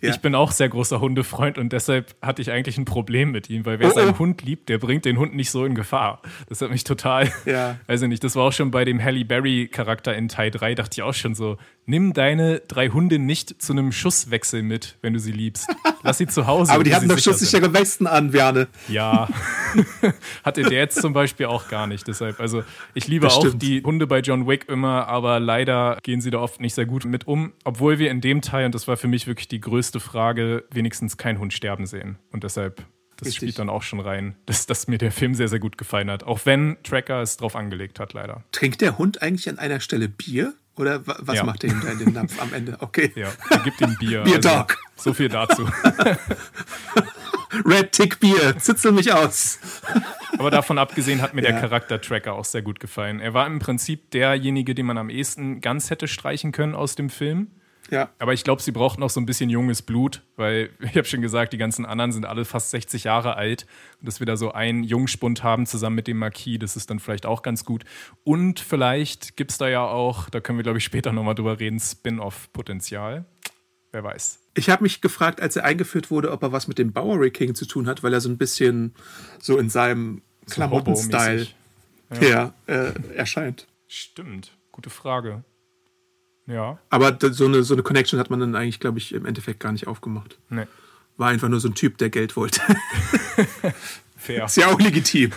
[0.02, 0.12] Ja.
[0.12, 3.66] Ich bin auch sehr großer Hundefreund und deshalb hatte ich eigentlich ein Problem mit ihm,
[3.66, 3.96] weil wer Oh, oh.
[3.96, 6.22] seinen Hund liebt, der bringt den Hund nicht so in Gefahr.
[6.48, 7.78] Das hat mich total, Ja.
[7.88, 10.76] weiß ich nicht, das war auch schon bei dem Halle Berry Charakter in Teil 3,
[10.76, 11.58] dachte ich auch schon so,
[11.88, 15.74] nimm deine drei Hunde nicht zu einem Schusswechsel mit, wenn du sie liebst.
[16.04, 16.72] Lass sie zu Hause.
[16.74, 18.68] Aber die hatten doch schusssichere Westen an, Bjarne.
[18.90, 19.28] Ja,
[20.44, 22.08] hatte der jetzt zum Beispiel auch gar nicht.
[22.08, 22.64] Deshalb, also
[22.94, 23.62] ich liebe auch stimmt.
[23.82, 27.06] Die Hunde bei John Wick immer, aber leider gehen sie da oft nicht sehr gut
[27.06, 27.54] mit um.
[27.64, 31.18] Obwohl wir in dem Teil, und das war für mich wirklich die größte Frage, wenigstens
[31.18, 32.18] keinen Hund sterben sehen.
[32.32, 32.78] Und deshalb,
[33.18, 33.36] das Richtig.
[33.36, 36.24] spielt dann auch schon rein, dass, dass mir der Film sehr, sehr gut gefallen hat.
[36.24, 38.44] Auch wenn Tracker es drauf angelegt hat, leider.
[38.52, 40.54] Trinkt der Hund eigentlich an einer Stelle Bier?
[40.78, 41.44] Oder wa- was Ja.
[41.46, 42.78] macht der hinter in den Napf am Ende?
[42.82, 43.12] Okay.
[43.16, 44.22] Ja, er gibt ihm Bier.
[44.26, 44.78] Bier also, Dog.
[44.98, 45.66] So viel dazu.
[47.66, 49.60] Red Tick Bier, zitzel mich aus.
[50.38, 51.60] Aber davon abgesehen hat mir der Ja.
[51.62, 53.22] Charakter Tracker auch sehr gut gefallen.
[53.22, 57.10] Er war im Prinzip derjenige, den man am ehesten ganz hätte streichen können aus dem
[57.10, 57.48] Film.
[57.92, 58.10] Ja.
[58.20, 61.22] Aber ich glaube, sie braucht noch so ein bisschen junges Blut, weil ich habe schon
[61.22, 63.66] gesagt, die ganzen anderen sind alle fast 60 Jahre alt.
[64.00, 67.00] Und dass wir da so einen Jungspund haben zusammen mit dem Marquis, das ist dann
[67.00, 67.84] vielleicht auch ganz gut.
[68.24, 71.60] Und vielleicht gibt es da ja auch, da können wir glaube ich später nochmal drüber
[71.60, 73.26] reden, Spin-off-Potenzial.
[73.92, 74.40] Wer weiß.
[74.56, 77.56] Ich habe mich gefragt, als er eingeführt wurde, ob er was mit dem Bowery King
[77.56, 78.94] zu tun hat, weil er so ein bisschen
[79.40, 81.48] so in seinem Klamotten-Style
[82.10, 82.30] Hobo-mäßig.
[82.30, 82.54] ja.
[82.68, 83.68] äh, erscheint.
[83.88, 85.44] Stimmt, gute Frage.
[86.48, 89.60] Ja, Aber so eine, so eine Connection hat man dann eigentlich, glaube ich, im Endeffekt
[89.60, 90.38] gar nicht aufgemacht.
[90.50, 90.68] ne,
[91.18, 92.62] War einfach nur so ein Typ, der Geld wollte.
[94.18, 94.46] fair.
[94.46, 95.32] Ist ja auch legitim.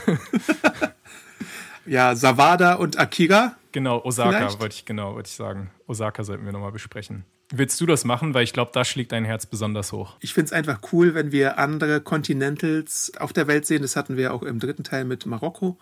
[1.86, 3.54] ja, Savada und Akira.
[3.72, 4.60] Genau, Osaka Vielleicht?
[4.60, 5.70] wollte ich genau, wollte ich sagen.
[5.86, 7.24] Osaka sollten wir nochmal besprechen.
[7.50, 8.34] Willst du das machen?
[8.34, 10.16] Weil ich glaube, da schlägt dein Herz besonders hoch.
[10.20, 13.80] Ich finde es einfach cool, wenn wir andere Continentals auf der Welt sehen.
[13.82, 15.78] Das hatten wir auch im dritten Teil mit Marokko.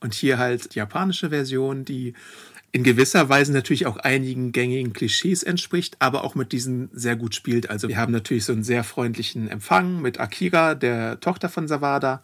[0.00, 2.12] Und hier halt die japanische Version, die
[2.72, 7.34] in gewisser Weise natürlich auch einigen gängigen Klischees entspricht, aber auch mit diesen sehr gut
[7.34, 7.70] spielt.
[7.70, 12.22] Also wir haben natürlich so einen sehr freundlichen Empfang mit Akira, der Tochter von Savada.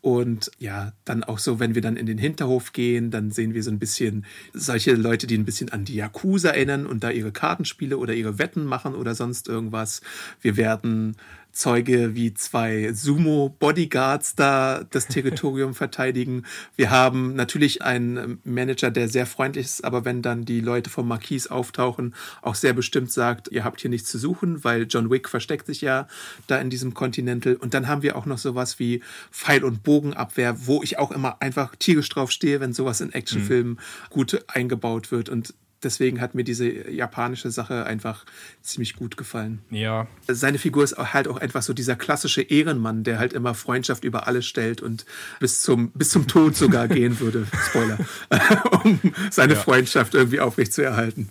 [0.00, 3.64] Und ja, dann auch so, wenn wir dann in den Hinterhof gehen, dann sehen wir
[3.64, 4.24] so ein bisschen
[4.54, 8.38] solche Leute, die ein bisschen an die Yakuza erinnern und da ihre Kartenspiele oder ihre
[8.38, 10.00] Wetten machen oder sonst irgendwas.
[10.40, 11.16] Wir werden
[11.58, 16.44] Zeuge, wie zwei Sumo-Bodyguards da das Territorium verteidigen.
[16.76, 21.08] Wir haben natürlich einen Manager, der sehr freundlich ist, aber wenn dann die Leute vom
[21.08, 25.28] Marquis auftauchen, auch sehr bestimmt sagt, ihr habt hier nichts zu suchen, weil John Wick
[25.28, 26.06] versteckt sich ja
[26.46, 27.56] da in diesem Continental.
[27.56, 29.02] Und dann haben wir auch noch sowas wie
[29.32, 33.72] Pfeil- und Bogenabwehr, wo ich auch immer einfach tierisch drauf stehe, wenn sowas in Actionfilmen
[33.72, 33.78] mhm.
[34.10, 35.28] gut eingebaut wird.
[35.28, 38.24] Und deswegen hat mir diese japanische Sache einfach
[38.62, 39.60] ziemlich gut gefallen.
[39.70, 40.06] Ja.
[40.26, 44.26] Seine Figur ist halt auch einfach so dieser klassische Ehrenmann, der halt immer Freundschaft über
[44.26, 45.06] alles stellt und
[45.40, 47.98] bis zum, bis zum Tod sogar gehen würde, Spoiler,
[48.84, 49.00] um
[49.30, 49.60] seine ja.
[49.60, 51.28] Freundschaft irgendwie aufrechtzuerhalten.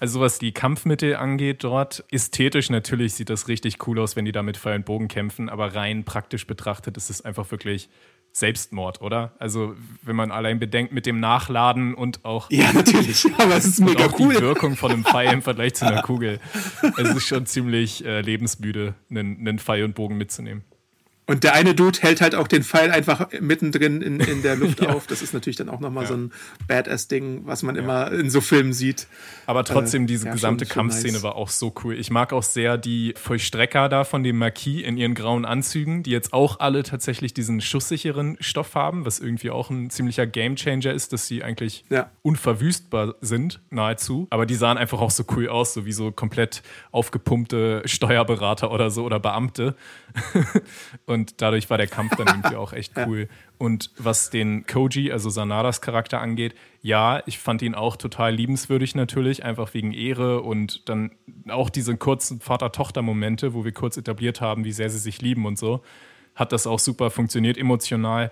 [0.00, 4.32] Also was die Kampfmittel angeht dort, ästhetisch natürlich sieht das richtig cool aus, wenn die
[4.32, 7.88] da mit Pfeil und Bogen kämpfen, aber rein praktisch betrachtet ist es einfach wirklich
[8.32, 9.32] Selbstmord, oder?
[9.38, 12.50] Also, wenn man allein bedenkt mit dem Nachladen und auch.
[12.50, 14.34] Ja, natürlich, aber es ist mega auch cool.
[14.34, 16.40] Die Wirkung von einem Pfeil im Vergleich zu einer Kugel.
[16.96, 20.62] Es ist schon ziemlich äh, lebensmüde, einen, einen Pfeil und Bogen mitzunehmen.
[21.28, 24.80] Und der eine Dude hält halt auch den Pfeil einfach mittendrin in, in der Luft
[24.80, 24.88] ja.
[24.88, 25.06] auf.
[25.06, 26.08] Das ist natürlich dann auch nochmal ja.
[26.08, 26.32] so ein
[26.66, 27.82] Badass-Ding, was man ja.
[27.82, 29.06] immer in so Filmen sieht.
[29.44, 31.22] Aber trotzdem, diese äh, gesamte schon, Kampfszene nice.
[31.22, 31.98] war auch so cool.
[31.98, 36.12] Ich mag auch sehr die Vollstrecker da von dem Marquis in ihren grauen Anzügen, die
[36.12, 41.12] jetzt auch alle tatsächlich diesen schusssicheren Stoff haben, was irgendwie auch ein ziemlicher Gamechanger ist,
[41.12, 41.84] dass sie eigentlich
[42.22, 44.28] unverwüstbar sind, nahezu.
[44.30, 48.90] Aber die sahen einfach auch so cool aus, so wie so komplett aufgepumpte Steuerberater oder
[48.90, 49.76] so oder Beamte.
[51.06, 53.28] Und dadurch war der Kampf dann irgendwie auch echt cool.
[53.58, 58.94] Und was den Koji, also Sanadas Charakter angeht, ja, ich fand ihn auch total liebenswürdig
[58.94, 61.10] natürlich, einfach wegen Ehre und dann
[61.48, 65.58] auch diese kurzen Vater-Tochter-Momente, wo wir kurz etabliert haben, wie sehr sie sich lieben und
[65.58, 65.82] so,
[66.34, 68.30] hat das auch super funktioniert, emotional.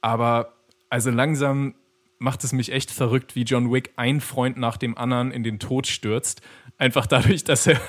[0.00, 0.54] Aber
[0.90, 1.74] also langsam
[2.18, 5.58] macht es mich echt verrückt, wie John Wick ein Freund nach dem anderen in den
[5.58, 6.42] Tod stürzt
[6.76, 7.80] Einfach dadurch, dass er,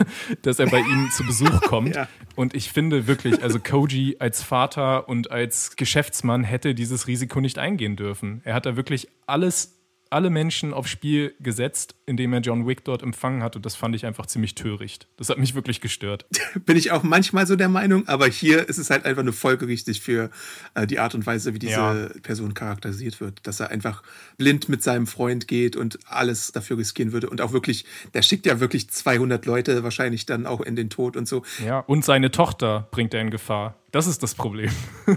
[0.43, 1.95] dass er bei ihnen zu Besuch kommt.
[1.95, 2.07] Ja.
[2.36, 7.57] Und ich finde wirklich, also Koji als Vater und als Geschäftsmann hätte dieses Risiko nicht
[7.57, 8.41] eingehen dürfen.
[8.43, 9.74] Er hat da wirklich alles
[10.10, 13.56] alle Menschen aufs Spiel gesetzt, indem er John Wick dort empfangen hat.
[13.56, 15.08] Und das fand ich einfach ziemlich töricht.
[15.18, 16.26] Das hat mich wirklich gestört.
[16.66, 20.01] Bin ich auch manchmal so der Meinung, aber hier ist es halt einfach nur folgerichtig
[20.01, 20.30] für
[20.74, 22.10] äh, die Art und Weise, wie diese ja.
[22.22, 23.45] Person charakterisiert wird.
[23.47, 24.03] Dass er einfach
[24.38, 27.30] blind mit seinem Freund geht und alles dafür riskieren würde.
[27.30, 31.18] Und auch wirklich, der schickt ja wirklich 200 Leute wahrscheinlich dann auch in den Tod
[31.18, 31.43] und so.
[31.66, 33.76] Ja, und seine Tochter bringt er in Gefahr.
[33.91, 34.72] Das ist das Problem.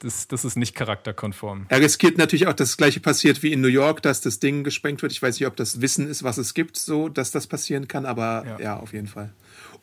[0.00, 1.66] das, das ist nicht charakterkonform.
[1.68, 4.62] Er riskiert natürlich auch, dass das gleiche passiert wie in New York, dass das Ding
[4.62, 5.12] gesprengt wird.
[5.12, 8.04] Ich weiß nicht, ob das Wissen ist, was es gibt, so, dass das passieren kann,
[8.04, 9.32] aber ja, ja auf jeden Fall.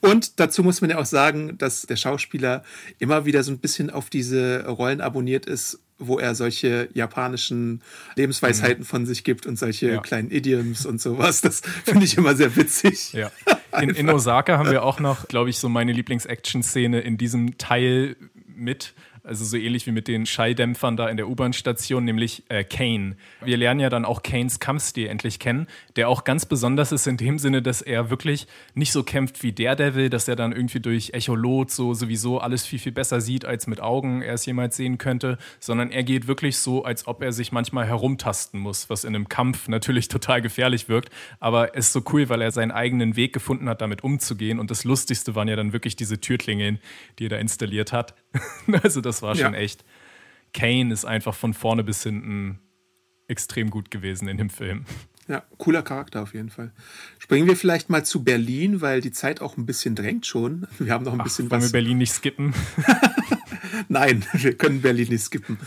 [0.01, 2.64] Und dazu muss man ja auch sagen, dass der Schauspieler
[2.99, 7.82] immer wieder so ein bisschen auf diese Rollen abonniert ist, wo er solche japanischen
[8.16, 8.88] Lebensweisheiten mhm.
[8.88, 10.01] von sich gibt und solche ja.
[10.01, 11.41] kleinen Idioms und sowas.
[11.41, 13.14] Das finde ich immer sehr witzig.
[13.14, 13.32] Ja.
[13.82, 18.16] In, in Osaka haben wir auch noch, glaube ich, so meine Lieblings-Action-Szene in diesem Teil
[18.55, 18.93] mit
[19.24, 23.15] also so ähnlich wie mit den Schalldämpfern da in der U-Bahn-Station, nämlich äh, Kane.
[23.41, 27.15] Wir lernen ja dann auch Kanes Kampfstil endlich kennen, der auch ganz besonders ist in
[27.15, 31.11] dem Sinne, dass er wirklich nicht so kämpft wie Daredevil, dass er dann irgendwie durch
[31.13, 34.97] Echolot so sowieso alles viel, viel besser sieht, als mit Augen er es jemals sehen
[34.97, 39.15] könnte, sondern er geht wirklich so, als ob er sich manchmal herumtasten muss, was in
[39.15, 41.09] einem Kampf natürlich total gefährlich wirkt,
[41.39, 44.69] aber es ist so cool, weil er seinen eigenen Weg gefunden hat, damit umzugehen und
[44.69, 46.80] das Lustigste waren ja dann wirklich diese Türklingeln,
[47.19, 48.15] die er da installiert hat.
[48.84, 49.59] also das war schon ja.
[49.59, 49.84] echt.
[50.53, 52.59] Kane ist einfach von vorne bis hinten
[53.27, 54.86] extrem gut gewesen in dem Film.
[55.27, 56.73] Ja, cooler Charakter auf jeden Fall.
[57.17, 60.67] Springen wir vielleicht mal zu Berlin, weil die Zeit auch ein bisschen drängt schon.
[60.79, 61.73] Wir haben noch ein Ach, bisschen wollen was.
[61.73, 62.53] Wollen wir Berlin nicht skippen?
[63.88, 65.57] Nein, wir können Berlin nicht skippen.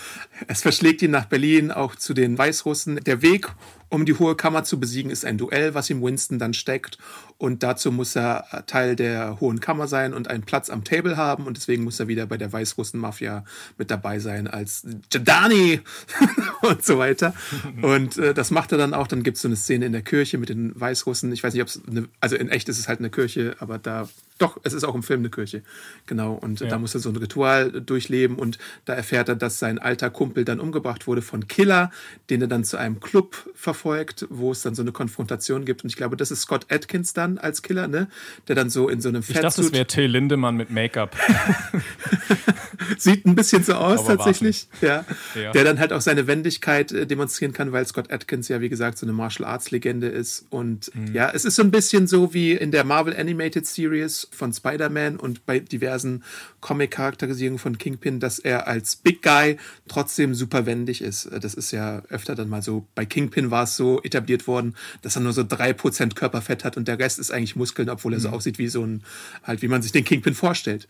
[0.47, 2.97] Es verschlägt ihn nach Berlin, auch zu den Weißrussen.
[3.05, 3.49] Der Weg,
[3.89, 6.99] um die Hohe Kammer zu besiegen, ist ein Duell, was ihm Winston dann steckt.
[7.39, 11.47] Und dazu muss er Teil der Hohen Kammer sein und einen Platz am Table haben.
[11.47, 13.45] Und deswegen muss er wieder bei der Weißrussen-Mafia
[13.77, 15.81] mit dabei sein als Jadani
[16.63, 17.35] und so weiter.
[17.83, 19.07] Und äh, das macht er dann auch.
[19.07, 21.33] Dann gibt es so eine Szene in der Kirche mit den Weißrussen.
[21.33, 21.81] Ich weiß nicht, ob es,
[22.21, 24.09] also in echt ist es halt eine Kirche, aber da
[24.39, 25.63] doch, es ist auch im Film eine Kirche.
[26.07, 26.35] Genau.
[26.35, 26.69] Und ja.
[26.69, 30.45] da muss er so ein Ritual durchleben und da erfährt er, dass sein alter Kumpel
[30.45, 31.91] dann umgebracht wurde von Killer,
[32.29, 35.85] den er dann zu einem Club verfolgt, wo es dann so eine Konfrontation gibt.
[35.85, 38.09] Und ich glaube, das ist Scott Atkins dann als Killer, ne?
[38.49, 39.37] Der dann so in so einem Fettsuit...
[39.37, 41.17] Ich dachte, das wäre Till Lindemann mit Make-up.
[42.99, 44.69] Sieht ein bisschen so aus Aber tatsächlich.
[44.81, 45.05] Ja.
[45.35, 45.53] ja.
[45.53, 48.99] Der dann halt auch seine Wendigkeit äh, demonstrieren kann, weil Scott Atkins ja, wie gesagt,
[48.99, 50.47] so eine Martial Arts Legende ist.
[50.51, 51.13] Und mhm.
[51.13, 55.17] ja, es ist so ein bisschen so wie in der Marvel Animated Series von Spider-Man
[55.17, 56.25] und bei diversen
[56.61, 59.57] Comic-Charakterisierungen von Kingpin, dass er als Big Guy
[59.89, 61.29] trotzdem super wendig ist.
[61.41, 62.87] Das ist ja öfter dann mal so.
[62.95, 66.77] Bei Kingpin war es so etabliert worden, dass er nur so drei Prozent Körperfett hat
[66.77, 68.35] und der Rest ist eigentlich Muskeln, obwohl er so mhm.
[68.35, 69.03] aussieht wie so ein,
[69.45, 70.89] halt wie man sich den Kingpin vorstellt.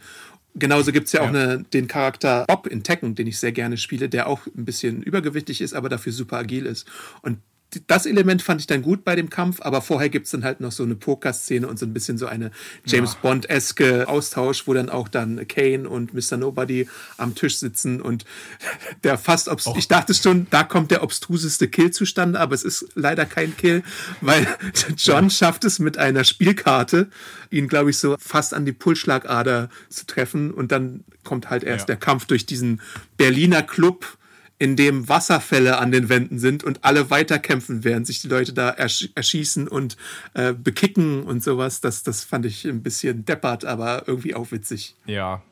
[0.54, 3.52] Genauso gibt es ja, ja, auch eine, den Charakter Bob in Tekken, den ich sehr
[3.52, 6.86] gerne spiele, der auch ein bisschen übergewichtig ist, aber dafür super agil ist.
[7.20, 7.38] Und
[7.86, 10.60] das Element fand ich dann gut bei dem Kampf, aber vorher gibt es dann halt
[10.60, 12.50] noch so eine Poker-Szene und so ein bisschen so eine
[12.84, 13.18] James ja.
[13.22, 16.36] Bond-eske Austausch, wo dann auch dann Kane und Mr.
[16.36, 18.24] Nobody am Tisch sitzen und
[19.04, 22.86] der fast, obst ich dachte schon, da kommt der obstruseste Kill zustande, aber es ist
[22.94, 23.82] leider kein Kill,
[24.20, 24.46] weil
[24.96, 27.08] John schafft es mit einer Spielkarte,
[27.50, 31.82] ihn, glaube ich, so fast an die Pulsschlagader zu treffen und dann kommt halt erst
[31.82, 31.86] ja.
[31.86, 32.80] der Kampf durch diesen
[33.16, 34.15] Berliner Club,
[34.58, 38.70] in dem Wasserfälle an den Wänden sind und alle weiterkämpfen, während sich die Leute da
[38.70, 39.96] ersch erschießen und
[40.34, 41.80] äh, bekicken und sowas.
[41.80, 44.96] Das, das fand ich ein bisschen deppert, aber irgendwie auch witzig.
[45.06, 45.42] Ja,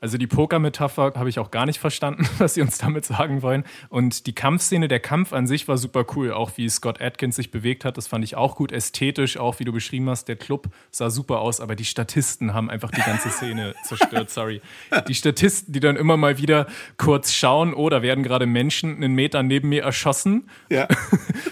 [0.00, 3.64] also die Poker-Metapher habe ich auch gar nicht verstanden, was sie uns damit sagen wollen.
[3.90, 6.32] Und die Kampfszene, der Kampf an sich war super cool.
[6.32, 8.72] Auch wie Scott Atkins sich bewegt hat, das fand ich auch gut.
[8.72, 12.70] Ästhetisch, auch wie du beschrieben hast, der Club sah super aus, aber die Statisten haben
[12.70, 14.62] einfach die ganze Szene zerstört, sorry.
[15.06, 19.14] Die Statisten, die dann immer mal wieder kurz schauen, oh, da werden gerade Menschen einen
[19.14, 20.48] Meter neben mir erschossen.
[20.68, 20.88] Ja.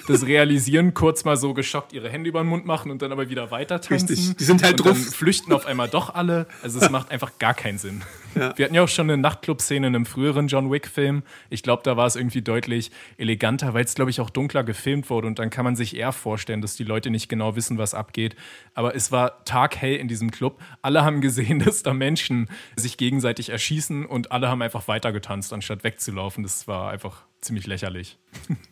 [0.06, 3.28] Das realisieren, kurz mal so geschockt ihre Hände über den Mund machen und dann aber
[3.28, 4.08] wieder weiter tanzen.
[4.08, 4.96] Richtig, die sind halt drauf.
[4.96, 6.46] flüchten auf einmal doch alle.
[6.62, 8.02] Also es macht einfach gar keinen Sinn.
[8.34, 8.56] Ja.
[8.56, 11.22] Wir hatten ja auch schon eine Nachtclub-Szene in einem früheren John Wick-Film.
[11.50, 15.10] Ich glaube, da war es irgendwie deutlich eleganter, weil es, glaube ich, auch dunkler gefilmt
[15.10, 15.26] wurde.
[15.26, 18.36] Und dann kann man sich eher vorstellen, dass die Leute nicht genau wissen, was abgeht.
[18.74, 20.60] Aber es war taghell in diesem Club.
[20.82, 25.84] Alle haben gesehen, dass da Menschen sich gegenseitig erschießen und alle haben einfach weitergetanzt, anstatt
[25.84, 26.42] wegzulaufen.
[26.42, 28.18] Das war einfach ziemlich lächerlich.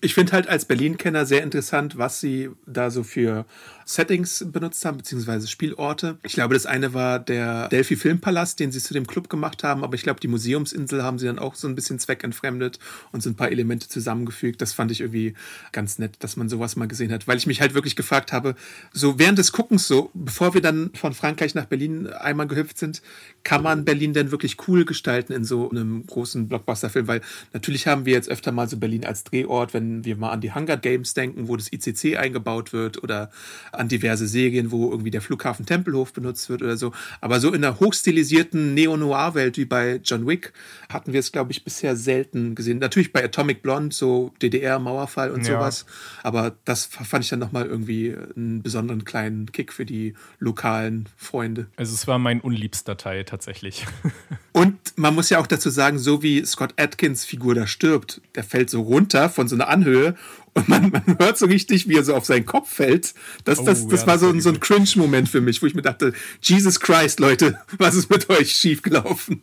[0.01, 3.47] Ich finde halt als Berlin-Kenner sehr interessant, was sie da so für
[3.89, 6.19] Settings benutzt haben, beziehungsweise Spielorte.
[6.25, 9.85] Ich glaube, das eine war der Delphi Filmpalast, den sie zu dem Club gemacht haben,
[9.85, 12.81] aber ich glaube, die Museumsinsel haben sie dann auch so ein bisschen zweckentfremdet
[13.13, 14.61] und so ein paar Elemente zusammengefügt.
[14.61, 15.35] Das fand ich irgendwie
[15.71, 18.57] ganz nett, dass man sowas mal gesehen hat, weil ich mich halt wirklich gefragt habe,
[18.93, 23.03] so während des Guckens, so bevor wir dann von Frankreich nach Berlin einmal gehüpft sind,
[23.45, 27.07] kann man Berlin denn wirklich cool gestalten in so einem großen Blockbuster-Film?
[27.07, 27.21] Weil
[27.53, 30.55] natürlich haben wir jetzt öfter mal so Berlin als Drehort, wenn wir mal an die
[30.55, 33.31] Hunger Games denken, wo das ICC eingebaut wird oder
[33.73, 36.93] an diverse Serien, wo irgendwie der Flughafen Tempelhof benutzt wird oder so.
[37.21, 40.53] Aber so in einer hochstilisierten Neo-Noir-Welt wie bei John Wick
[40.89, 42.79] hatten wir es, glaube ich, bisher selten gesehen.
[42.79, 45.59] Natürlich bei Atomic Blonde, so DDR, Mauerfall und ja.
[45.59, 45.87] sowas.
[46.23, 51.67] Aber das fand ich dann nochmal irgendwie einen besonderen kleinen Kick für die lokalen Freunde.
[51.77, 53.87] Also es war mein unliebster Teil tatsächlich.
[54.57, 58.43] Und man muss ja auch dazu sagen, so wie Scott Atkins Figur da stirbt, der
[58.43, 60.15] fällt so runter von so einer Anhöhe
[60.55, 63.13] und man, man hört so richtig, wie er so auf seinen Kopf fällt.
[63.45, 65.83] Das, das, oh, das ja, war so, so ein Cringe-Moment für mich, wo ich mir
[65.83, 69.43] dachte, Jesus Christ, Leute, was ist mit euch schiefgelaufen?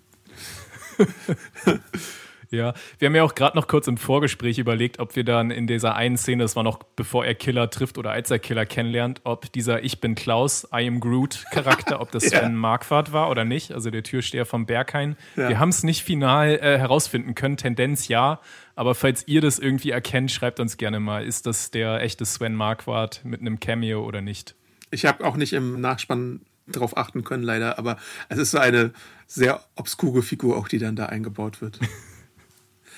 [2.54, 5.66] Ja, wir haben ja auch gerade noch kurz im Vorgespräch überlegt, ob wir dann in
[5.66, 9.22] dieser einen Szene, das war noch bevor er Killer trifft oder als er Killer kennenlernt,
[9.24, 12.42] ob dieser Ich bin Klaus, I am Groot Charakter, ob das ja.
[12.42, 15.18] Sven Marquardt war oder nicht, also der Türsteher vom Berghain.
[15.36, 15.50] Ja.
[15.50, 18.40] Wir haben es nicht final äh, herausfinden können, Tendenz ja,
[18.76, 22.54] aber falls ihr das irgendwie erkennt, schreibt uns gerne mal, ist das der echte Sven
[22.54, 24.54] Marquardt mit einem Cameo oder nicht?
[24.92, 27.98] Ich habe auch nicht im Nachspann drauf achten können, leider, aber
[28.30, 28.94] es ist so eine
[29.26, 31.80] sehr obskure Figur auch, die dann da eingebaut wird.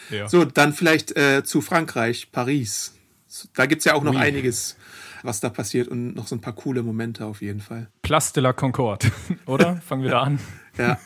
[0.10, 0.28] Ja.
[0.28, 2.96] So, dann vielleicht äh, zu Frankreich, Paris.
[3.54, 4.22] Da gibt es ja auch noch oui.
[4.22, 4.78] einiges,
[5.24, 7.90] was da passiert und noch so ein paar coole Momente auf jeden Fall.
[8.02, 9.12] Place de la Concorde,
[9.46, 9.78] oder?
[9.78, 10.40] Fangen wir da an.
[10.78, 11.00] Ja.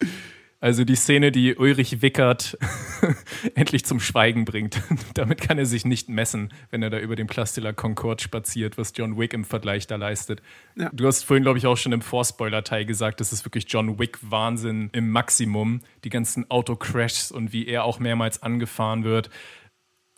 [0.66, 2.58] Also die Szene, die Ulrich Wickert
[3.54, 4.82] endlich zum Schweigen bringt.
[5.14, 8.20] Damit kann er sich nicht messen, wenn er da über den Place de la Concorde
[8.20, 10.42] spaziert, was John Wick im Vergleich da leistet.
[10.74, 10.90] Ja.
[10.92, 14.90] Du hast vorhin, glaube ich, auch schon im Vorspoiler-Teil gesagt, das ist wirklich John Wick-Wahnsinn
[14.92, 15.82] im Maximum.
[16.02, 19.30] Die ganzen Autocrashs und wie er auch mehrmals angefahren wird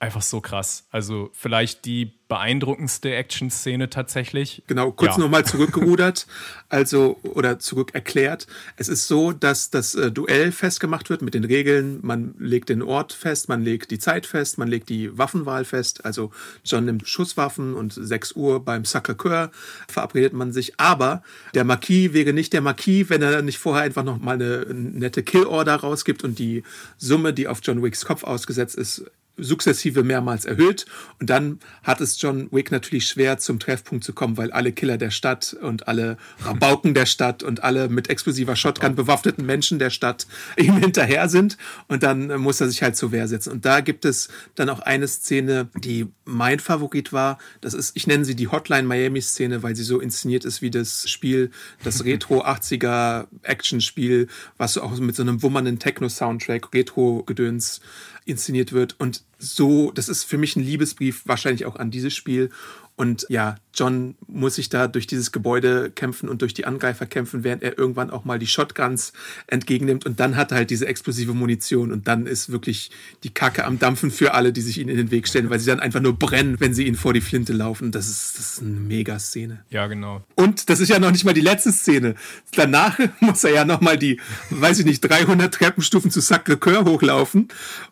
[0.01, 0.87] einfach so krass.
[0.91, 4.63] Also vielleicht die beeindruckendste Action-Szene tatsächlich.
[4.67, 5.23] Genau, kurz ja.
[5.23, 6.27] nochmal zurückgerudert,
[6.69, 8.47] also oder zurück erklärt.
[8.77, 12.01] Es ist so, dass das äh, Duell festgemacht wird mit den Regeln.
[12.03, 16.05] Man legt den Ort fest, man legt die Zeit fest, man legt die Waffenwahl fest.
[16.05, 16.31] Also
[16.65, 19.51] John nimmt Schusswaffen und 6 Uhr beim Sacré-Cœur
[19.89, 20.79] verabredet man sich.
[20.79, 21.23] Aber
[21.55, 25.23] der Marquis wäre nicht der Marquis, wenn er nicht vorher einfach noch mal eine nette
[25.23, 26.63] Kill-Order rausgibt und die
[26.99, 29.05] Summe, die auf John Wicks Kopf ausgesetzt ist,
[29.39, 30.87] sukzessive mehrmals erhöht.
[31.21, 34.99] Und dann hat es John Wick natürlich schwer, zum Treffpunkt zu kommen, weil alle Killer
[34.99, 39.91] der Stadt und alle Rabauken der Stadt und alle mit explosiver Shotgun bewaffneten Menschen der
[39.91, 40.27] Stadt
[40.57, 41.57] ihm hinterher sind.
[41.89, 43.53] Und dann muss er sich halt zur Wehr setzen.
[43.53, 47.39] Und da gibt es dann auch eine Szene, die mein Favorit war.
[47.61, 50.71] Das ist, ich nenne sie die Hotline Miami Szene, weil sie so inszeniert ist wie
[50.71, 51.51] das Spiel,
[51.83, 57.81] das Retro 80er Action-Spiel, was auch mit so einem wummernden Techno-Soundtrack, Retro-Gedöns
[58.29, 58.97] inszeniert wird.
[58.99, 62.51] Und so, das ist für mich ein Liebesbrief wahrscheinlich auch an dieses Spiel.
[62.97, 67.45] Und ja, John muss sich da durch dieses Gebäude kämpfen und durch die Angreifer kämpfen,
[67.45, 69.13] während er irgendwann auch mal die Shotguns
[69.47, 72.91] entgegennimmt und dann hat er halt diese explosive Munition und dann ist wirklich
[73.23, 75.67] die Kacke am Dampfen für alle, die sich ihnen in den Weg stellen, weil sie
[75.67, 77.93] dann einfach nur brennen, wenn sie ihnen vor die Flinte laufen.
[77.93, 79.65] Das ist, das ist eine mega Szene.
[79.71, 80.23] Ja, genau.
[80.35, 82.15] Und das ist ja noch nicht mal die letzte Szene.
[82.55, 84.21] Danach muss er ja noch mal die,
[84.51, 87.49] weiß ich nicht, 300 Treppenstufen zu Sacré-Cœur hochlaufen.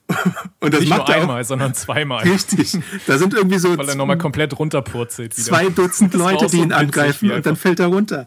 [0.60, 2.22] Und das nicht macht nur einmal, auch, sondern zweimal.
[2.24, 2.78] Richtig.
[3.06, 3.76] Da sind irgendwie so.
[3.76, 5.36] Weil er nochmal komplett runterpurzelt.
[5.36, 5.46] Wieder.
[5.46, 8.26] Zwei Dutzend Leute, die ihn angreifen und dann fällt er runter.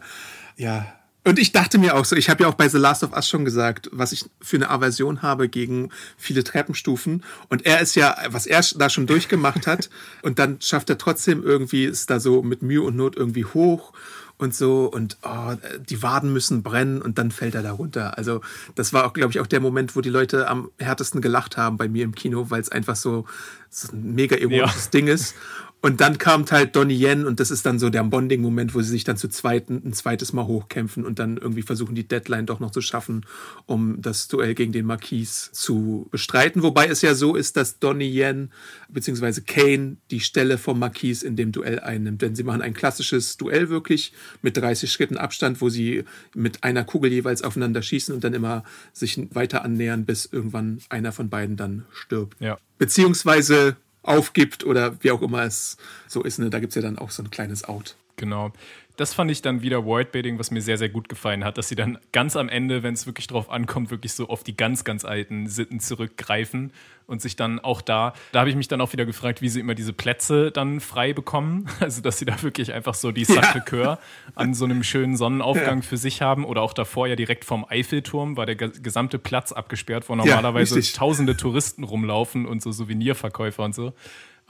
[0.56, 0.86] Ja.
[1.22, 3.28] Und ich dachte mir auch so, ich habe ja auch bei The Last of Us
[3.28, 7.22] schon gesagt, was ich für eine Aversion habe gegen viele Treppenstufen.
[7.50, 9.90] Und er ist ja, was er da schon durchgemacht hat,
[10.22, 13.92] und dann schafft er trotzdem irgendwie, ist da so mit Mühe und Not irgendwie hoch
[14.38, 18.16] und so und oh, die Waden müssen brennen und dann fällt er da runter.
[18.16, 18.40] Also
[18.74, 21.76] das war auch, glaube ich, auch der Moment, wo die Leute am härtesten gelacht haben
[21.76, 23.26] bei mir im Kino, weil es einfach so,
[23.68, 24.90] so ein mega erotisches ja.
[24.90, 25.34] Ding ist.
[25.82, 28.90] Und dann kam halt Donnie Yen und das ist dann so der Bonding-Moment, wo sie
[28.90, 32.60] sich dann zu zweiten, ein zweites Mal hochkämpfen und dann irgendwie versuchen, die Deadline doch
[32.60, 33.24] noch zu schaffen,
[33.64, 36.62] um das Duell gegen den Marquis zu bestreiten.
[36.62, 38.50] Wobei es ja so ist, dass Donnie Yen
[38.90, 39.40] bzw.
[39.40, 42.20] Kane die Stelle vom Marquis in dem Duell einnimmt.
[42.20, 44.12] Denn sie machen ein klassisches Duell wirklich
[44.42, 46.04] mit 30 Schritten Abstand, wo sie
[46.34, 51.12] mit einer Kugel jeweils aufeinander schießen und dann immer sich weiter annähern, bis irgendwann einer
[51.12, 52.36] von beiden dann stirbt.
[52.38, 52.58] Ja.
[52.76, 55.76] Beziehungsweise aufgibt oder wie auch immer es
[56.08, 56.38] so ist.
[56.38, 56.50] Ne?
[56.50, 57.96] Da gibt es ja dann auch so ein kleines Out.
[58.16, 58.52] Genau
[59.00, 61.74] das fand ich dann wieder Worldbuilding, was mir sehr, sehr gut gefallen hat, dass sie
[61.74, 65.06] dann ganz am Ende, wenn es wirklich drauf ankommt, wirklich so auf die ganz, ganz
[65.06, 66.70] alten Sitten zurückgreifen
[67.06, 69.60] und sich dann auch da, da habe ich mich dann auch wieder gefragt, wie sie
[69.60, 71.66] immer diese Plätze dann frei bekommen.
[71.80, 73.98] Also, dass sie da wirklich einfach so die Sacré-Cœur ja.
[74.34, 75.82] an so einem schönen Sonnenaufgang ja.
[75.82, 80.08] für sich haben oder auch davor ja direkt vorm Eiffelturm war der gesamte Platz abgesperrt,
[80.08, 83.94] wo normalerweise ja, tausende Touristen rumlaufen und so Souvenirverkäufer und so.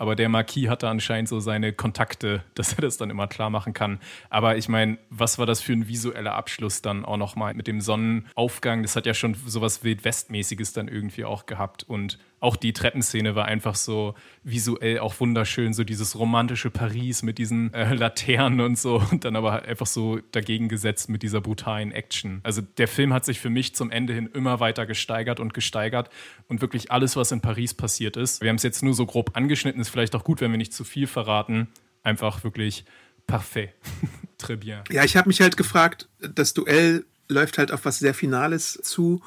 [0.00, 3.74] Aber der Marquis hatte anscheinend so seine Kontakte, dass er das dann immer klar machen
[3.74, 4.00] kann.
[4.30, 7.82] Aber ich meine, was war das für ein visueller Abschluss dann auch nochmal mit dem
[7.82, 8.82] Sonnenaufgang?
[8.82, 11.82] Das hat ja schon sowas Wildwestmäßiges dann irgendwie auch gehabt.
[11.82, 17.38] Und auch die Treppenszene war einfach so visuell auch wunderschön, so dieses romantische Paris mit
[17.38, 21.92] diesen äh, Laternen und so und dann aber einfach so dagegen gesetzt mit dieser brutalen
[21.92, 22.40] Action.
[22.42, 26.08] Also der Film hat sich für mich zum Ende hin immer weiter gesteigert und gesteigert
[26.48, 28.40] und wirklich alles, was in Paris passiert ist.
[28.40, 30.72] Wir haben es jetzt nur so grob angeschnitten, ist vielleicht auch gut, wenn wir nicht
[30.72, 31.68] zu viel verraten.
[32.02, 32.86] Einfach wirklich
[33.26, 33.74] parfait.
[34.40, 34.82] Très bien.
[34.90, 39.22] Ja, ich habe mich halt gefragt, das Duell läuft halt auf was sehr Finales zu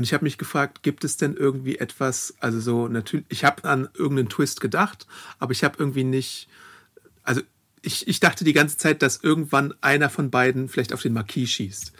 [0.00, 3.68] und ich habe mich gefragt, gibt es denn irgendwie etwas, also so natürlich, ich habe
[3.68, 5.06] an irgendeinen Twist gedacht,
[5.38, 6.48] aber ich habe irgendwie nicht,
[7.22, 7.42] also
[7.82, 11.50] ich, ich dachte die ganze Zeit, dass irgendwann einer von beiden vielleicht auf den Marquis
[11.50, 11.92] schießt.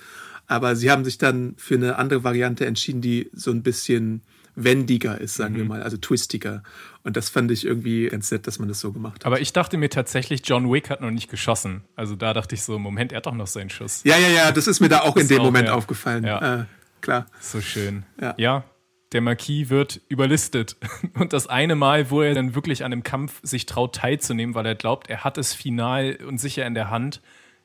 [0.47, 4.23] Aber sie haben sich dann für eine andere Variante entschieden, die so ein bisschen
[4.55, 5.59] wendiger ist, sagen mhm.
[5.59, 6.63] wir mal, also twistiger.
[7.05, 9.27] Und das fand ich irgendwie ganz nett, dass man das so gemacht hat.
[9.27, 11.85] Aber ich dachte mir tatsächlich, John Wick hat noch nicht geschossen.
[11.97, 14.01] Also da dachte ich so, Moment, er hat doch noch seinen Schuss.
[14.05, 15.75] Ja, ja, ja, das ist mir da auch in dem auch, Moment ja.
[15.75, 16.25] aufgefallen.
[16.25, 16.61] Ja.
[16.63, 16.65] Äh,
[17.01, 17.27] klar.
[17.41, 18.05] So schön.
[18.21, 18.35] Ja.
[18.37, 18.65] ja.
[19.13, 20.77] Der Marquis wird überlistet.
[21.15, 24.67] Und das eine Mal, wo er dann wirklich an dem Kampf sich traut teilzunehmen, weil
[24.67, 27.21] er glaubt, er hat es final und sicher in der Hand,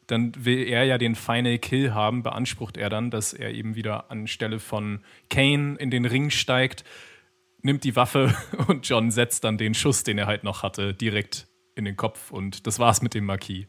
[0.08, 4.12] dann will er ja den Final Kill haben, beansprucht er dann, dass er eben wieder
[4.12, 6.84] anstelle von Kane in den Ring steigt,
[7.62, 8.36] nimmt die Waffe
[8.68, 12.32] und John setzt dann den Schuss, den er halt noch hatte, direkt in den Kopf.
[12.32, 13.68] Und das war's mit dem Marquis.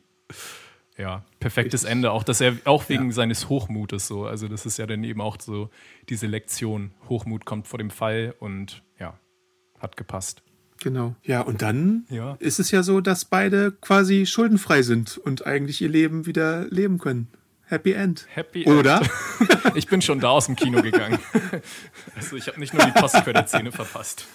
[0.99, 2.11] Ja, perfektes Ende.
[2.11, 3.13] Auch dass er auch wegen ja.
[3.13, 4.25] seines Hochmutes so.
[4.25, 5.71] Also das ist ja dann eben auch so
[6.09, 6.93] diese Lektion.
[7.09, 9.19] Hochmut kommt vor dem Fall und ja,
[9.79, 10.43] hat gepasst.
[10.81, 11.15] Genau.
[11.23, 12.37] Ja, und dann ja.
[12.39, 16.99] ist es ja so, dass beide quasi schuldenfrei sind und eigentlich ihr Leben wieder leben
[16.99, 17.29] können.
[17.69, 18.27] Happy End.
[18.33, 18.79] Happy End.
[18.79, 19.03] Oder?
[19.75, 21.19] ich bin schon da aus dem Kino gegangen.
[22.15, 24.27] Also ich habe nicht nur die Postcredit-Szene verpasst.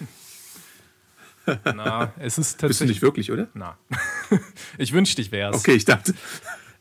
[1.64, 2.68] Na, es ist tatsächlich.
[2.68, 3.48] Bist du nicht wirklich, oder?
[3.54, 3.78] Na.
[4.78, 5.58] Ich wünschte, ich wäre es.
[5.58, 6.14] Okay, ich dachte.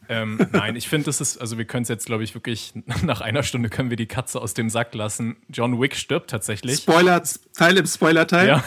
[0.08, 3.22] Ähm, nein, ich finde, das ist, also wir können es jetzt, glaube ich, wirklich, nach
[3.22, 5.38] einer Stunde können wir die Katze aus dem Sack lassen.
[5.50, 6.78] John Wick stirbt tatsächlich.
[6.78, 7.24] Spoiler,
[7.56, 8.48] Teil im Spoiler-Teil.
[8.48, 8.64] Ja.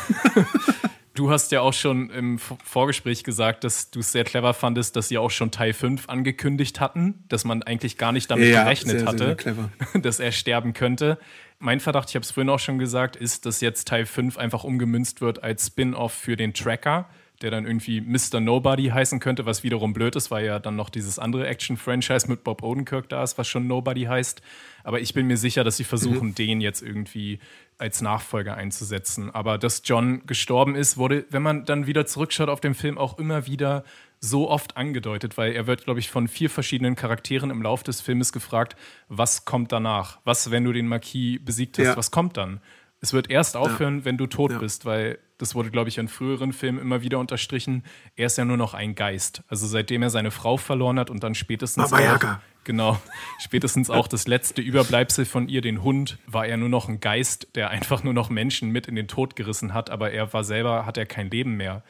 [1.14, 5.08] Du hast ja auch schon im Vorgespräch gesagt, dass du es sehr clever fandest, dass
[5.08, 8.98] sie auch schon Teil 5 angekündigt hatten, dass man eigentlich gar nicht damit ja, gerechnet
[8.98, 11.18] sehr, hatte, sehr dass er sterben könnte.
[11.60, 14.64] Mein Verdacht, ich habe es vorhin auch schon gesagt, ist, dass jetzt Teil 5 einfach
[14.64, 17.08] umgemünzt wird als Spin-off für den Tracker
[17.42, 18.40] der dann irgendwie Mr.
[18.40, 22.44] Nobody heißen könnte, was wiederum blöd ist, weil ja dann noch dieses andere Action-Franchise mit
[22.44, 24.40] Bob Odenkirk da ist, was schon Nobody heißt.
[24.84, 26.34] Aber ich bin mir sicher, dass sie versuchen, mhm.
[26.34, 27.40] den jetzt irgendwie
[27.76, 29.34] als Nachfolger einzusetzen.
[29.34, 33.18] Aber dass John gestorben ist, wurde, wenn man dann wieder zurückschaut auf den Film, auch
[33.18, 33.84] immer wieder
[34.20, 38.00] so oft angedeutet, weil er wird, glaube ich, von vier verschiedenen Charakteren im Laufe des
[38.00, 38.76] Filmes gefragt,
[39.08, 40.18] was kommt danach?
[40.24, 41.96] Was, wenn du den Marquis besiegt hast, ja.
[41.96, 42.60] was kommt dann?
[43.00, 44.04] Es wird erst aufhören, ja.
[44.06, 44.58] wenn du tot ja.
[44.58, 47.84] bist, weil das wurde, glaube ich, in früheren Filmen immer wieder unterstrichen,
[48.16, 49.42] er ist ja nur noch ein Geist.
[49.48, 52.34] Also seitdem er seine Frau verloren hat und dann spätestens Baba Yaga.
[52.34, 53.00] auch, genau,
[53.40, 57.48] spätestens auch das letzte Überbleibsel von ihr, den Hund, war er nur noch ein Geist,
[57.56, 60.86] der einfach nur noch Menschen mit in den Tod gerissen hat, aber er war selber,
[60.86, 61.82] hat er kein Leben mehr.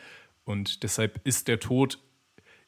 [0.45, 1.99] Und deshalb ist der Tod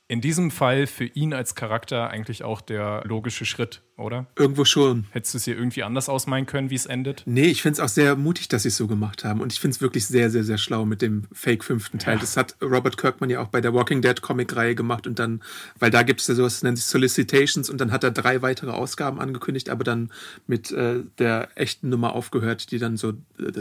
[0.09, 4.27] in diesem Fall für ihn als Charakter eigentlich auch der logische Schritt, oder?
[4.37, 5.07] Irgendwo schon.
[5.11, 7.23] Hättest du es hier irgendwie anders ausmalen können, wie es endet?
[7.25, 9.41] Nee, ich finde es auch sehr mutig, dass sie es so gemacht haben.
[9.41, 12.15] Und ich finde es wirklich sehr, sehr, sehr schlau mit dem Fake-fünften Teil.
[12.15, 12.21] Ja.
[12.21, 15.07] Das hat Robert Kirkman ja auch bei der Walking Dead Comic-Reihe gemacht.
[15.07, 15.43] Und dann,
[15.79, 17.71] weil da gibt es ja sowas, das nennt sich Solicitations.
[17.71, 20.11] Und dann hat er drei weitere Ausgaben angekündigt, aber dann
[20.47, 23.53] mit äh, der echten Nummer aufgehört, die dann so äh,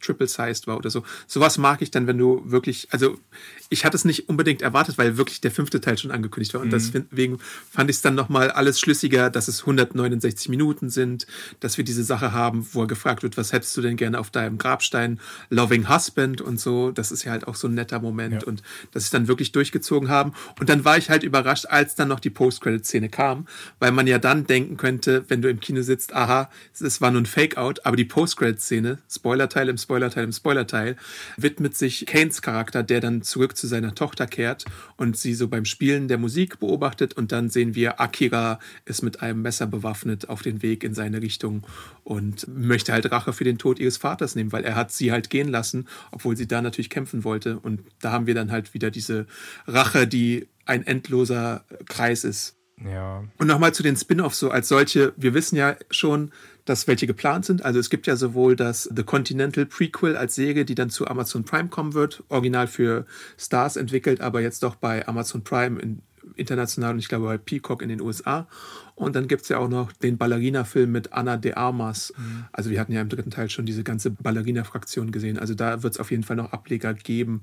[0.00, 1.02] Triple-Sized war oder so.
[1.26, 3.18] Sowas mag ich dann, wenn du wirklich, also
[3.70, 6.60] ich hatte es nicht unbedingt erwartet, weil wirklich der fünfte Teil schon angekündigt war.
[6.60, 6.72] Und mhm.
[6.72, 7.38] deswegen
[7.70, 11.26] fand ich es dann nochmal alles schlüssiger, dass es 169 Minuten sind,
[11.60, 14.30] dass wir diese Sache haben, wo er gefragt wird, was hättest du denn gerne auf
[14.30, 15.20] deinem Grabstein?
[15.50, 16.90] Loving Husband und so.
[16.90, 18.42] Das ist ja halt auch so ein netter Moment.
[18.42, 18.48] Ja.
[18.48, 18.62] Und
[18.92, 20.32] dass sie dann wirklich durchgezogen haben.
[20.58, 23.46] Und dann war ich halt überrascht, als dann noch die Post-Credit-Szene kam,
[23.78, 27.22] weil man ja dann denken könnte, wenn du im Kino sitzt, aha, es war nur
[27.22, 30.96] ein Fake-Out, aber die Post-Credit-Szene, Spoilerteil im Spoilerteil im Spoilerteil,
[31.36, 34.64] widmet sich Kanes Charakter, der dann zurück zu seiner Tochter kehrt
[34.96, 39.22] und sie so beim Spielen der Musik beobachtet und dann sehen wir, Akira ist mit
[39.22, 41.66] einem Messer bewaffnet auf den Weg in seine Richtung
[42.04, 45.30] und möchte halt Rache für den Tod ihres Vaters nehmen, weil er hat sie halt
[45.30, 48.90] gehen lassen, obwohl sie da natürlich kämpfen wollte und da haben wir dann halt wieder
[48.90, 49.26] diese
[49.66, 52.56] Rache, die ein endloser Kreis ist.
[52.84, 53.24] Ja.
[53.38, 55.12] Und nochmal zu den Spin-offs so als solche.
[55.16, 56.30] Wir wissen ja schon,
[56.64, 57.64] dass welche geplant sind.
[57.64, 61.44] Also es gibt ja sowohl das The Continental Prequel als Serie, die dann zu Amazon
[61.44, 63.06] Prime kommen wird, original für
[63.38, 66.02] Stars entwickelt, aber jetzt doch bei Amazon Prime in,
[66.36, 68.46] international und ich glaube bei Peacock in den USA.
[68.98, 72.12] Und dann gibt es ja auch noch den Ballerina-Film mit Anna de Armas.
[72.16, 72.46] Mhm.
[72.50, 75.38] Also wir hatten ja im dritten Teil schon diese ganze Ballerina-Fraktion gesehen.
[75.38, 77.42] Also da wird es auf jeden Fall noch Ableger geben.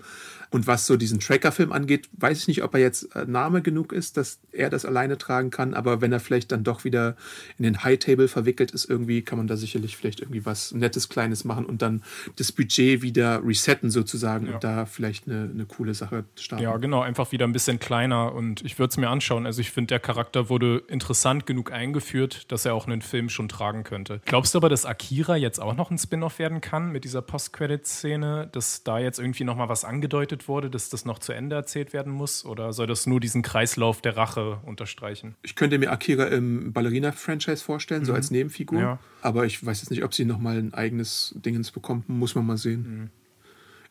[0.50, 3.94] Und was so diesen Tracker-Film angeht, weiß ich nicht, ob er jetzt äh, Name genug
[3.94, 5.74] ist, dass er das alleine tragen kann.
[5.74, 7.16] Aber wenn er vielleicht dann doch wieder
[7.58, 11.46] in den High-Table verwickelt ist, irgendwie kann man da sicherlich vielleicht irgendwie was Nettes, Kleines
[11.46, 12.04] machen und dann
[12.36, 14.56] das Budget wieder resetten sozusagen ja.
[14.56, 16.64] und da vielleicht eine, eine coole Sache starten.
[16.64, 17.00] Ja, genau.
[17.02, 18.34] Einfach wieder ein bisschen kleiner.
[18.34, 19.46] Und ich würde es mir anschauen.
[19.46, 23.50] Also ich finde, der Charakter wurde interessant genug eingeführt, dass er auch einen Film schon
[23.50, 24.22] tragen könnte.
[24.26, 28.50] Glaubst du aber, dass Akira jetzt auch noch ein Spin-off werden kann mit dieser Post-Credit-Szene,
[28.52, 31.94] dass da jetzt irgendwie noch mal was angedeutet wurde, dass das noch zu Ende erzählt
[31.94, 32.46] werden muss?
[32.46, 35.36] Oder soll das nur diesen Kreislauf der Rache unterstreichen?
[35.44, 38.06] Ich könnte mir Akira im Ballerina-Franchise vorstellen, mhm.
[38.06, 38.80] so als Nebenfigur.
[38.80, 39.00] Ja.
[39.22, 42.10] Aber ich weiß jetzt nicht, ob sie noch mal ein eigenes Dingens bekommt.
[42.10, 42.82] Muss man mal sehen.
[42.82, 43.10] Mhm.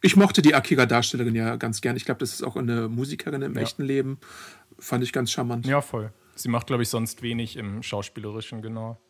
[0.05, 1.97] Ich mochte die Akira-Darstellerin ja ganz gern.
[1.97, 3.63] Ich glaube, das ist auch eine Musikerin im ja.
[3.63, 4.19] echten Leben.
[4.79, 5.67] Fand ich ganz charmant.
[5.67, 6.13] Ja, voll.
[6.35, 9.01] Sie macht, glaube ich, sonst wenig im Schauspielerischen, genau.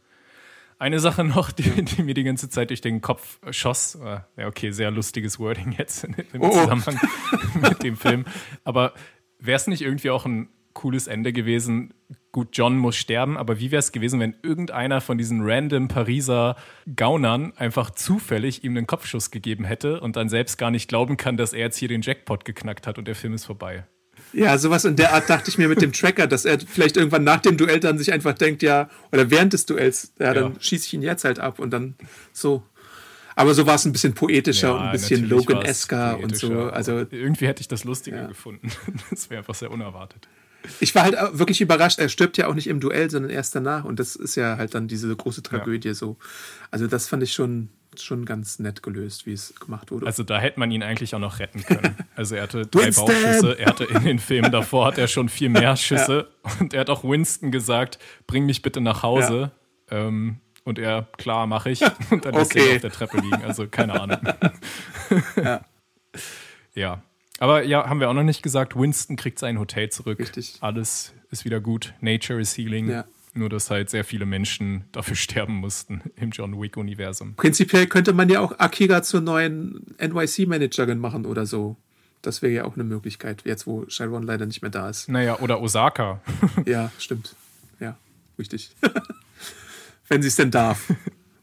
[0.79, 3.95] Eine Sache noch, die, die, mir die ganze Zeit durch den Kopf schoss.
[3.95, 6.51] Äh, ja, okay, sehr lustiges Wording jetzt im oh, oh.
[6.51, 7.01] Zusammenhang
[7.61, 8.25] mit dem Film.
[8.65, 8.93] Aber
[9.39, 11.95] wäre es nicht irgendwie auch ein cooles Ende gewesen?
[12.33, 16.57] Gut, John muss sterben, aber wie wäre es gewesen, wenn irgendeiner von diesen random Pariser
[16.97, 21.37] Gaunern einfach zufällig ihm einen Kopfschuss gegeben hätte und dann selbst gar nicht glauben kann,
[21.37, 23.87] dass er jetzt hier den Jackpot geknackt hat und der Film ist vorbei?
[24.35, 27.25] Ja, sowas in der Art dachte ich mir mit dem Tracker, dass er vielleicht irgendwann
[27.25, 30.61] nach dem Duell dann sich einfach denkt, ja, oder während des Duells, ja, dann ja.
[30.61, 31.95] schieße ich ihn jetzt halt ab und dann
[32.33, 32.63] so.
[33.37, 36.65] Aber so war es ein bisschen poetischer ja, und ein bisschen Logan-esker und so.
[36.65, 38.27] Also, irgendwie hätte ich das lustiger ja.
[38.27, 38.71] gefunden.
[39.11, 40.29] Das wäre einfach sehr unerwartet.
[40.81, 41.99] Ich war halt wirklich überrascht.
[41.99, 43.85] Er stirbt ja auch nicht im Duell, sondern erst danach.
[43.85, 46.17] Und das ist ja halt dann diese große Tragödie so.
[46.71, 47.69] Also das fand ich schon
[48.03, 50.07] schon ganz nett gelöst, wie es gemacht wurde.
[50.07, 51.97] Also da hätte man ihn eigentlich auch noch retten können.
[52.17, 55.49] Also er hatte drei Bauchschüsse, er hatte in den Filmen davor hat er schon viel
[55.49, 56.51] mehr Schüsse ja.
[56.61, 59.51] und er hat auch Winston gesagt, bring mich bitte nach Hause.
[59.91, 60.07] Ja.
[60.07, 61.83] Ähm, und er, klar, mache ich.
[62.11, 62.41] Und dann okay.
[62.41, 63.43] ist er auf der Treppe liegen.
[63.43, 64.19] Also keine Ahnung.
[65.37, 65.61] ja.
[66.75, 67.03] ja.
[67.39, 70.19] Aber ja, haben wir auch noch nicht gesagt, Winston kriegt sein Hotel zurück.
[70.21, 70.57] Richtig.
[70.61, 71.93] Alles ist wieder gut.
[72.01, 72.89] Nature is healing.
[72.89, 73.05] Ja.
[73.35, 77.35] Nur, dass halt sehr viele Menschen dafür sterben mussten im John Wick-Universum.
[77.35, 81.77] Prinzipiell könnte man ja auch Akira zur neuen NYC-Managerin machen oder so.
[82.23, 85.09] Das wäre ja auch eine Möglichkeit, jetzt wo Sharon leider nicht mehr da ist.
[85.09, 86.23] Naja, oder Osaka.
[86.65, 87.35] ja, stimmt.
[87.81, 87.99] Ja,
[88.39, 88.75] richtig.
[90.09, 90.93] Wenn sie es denn darf.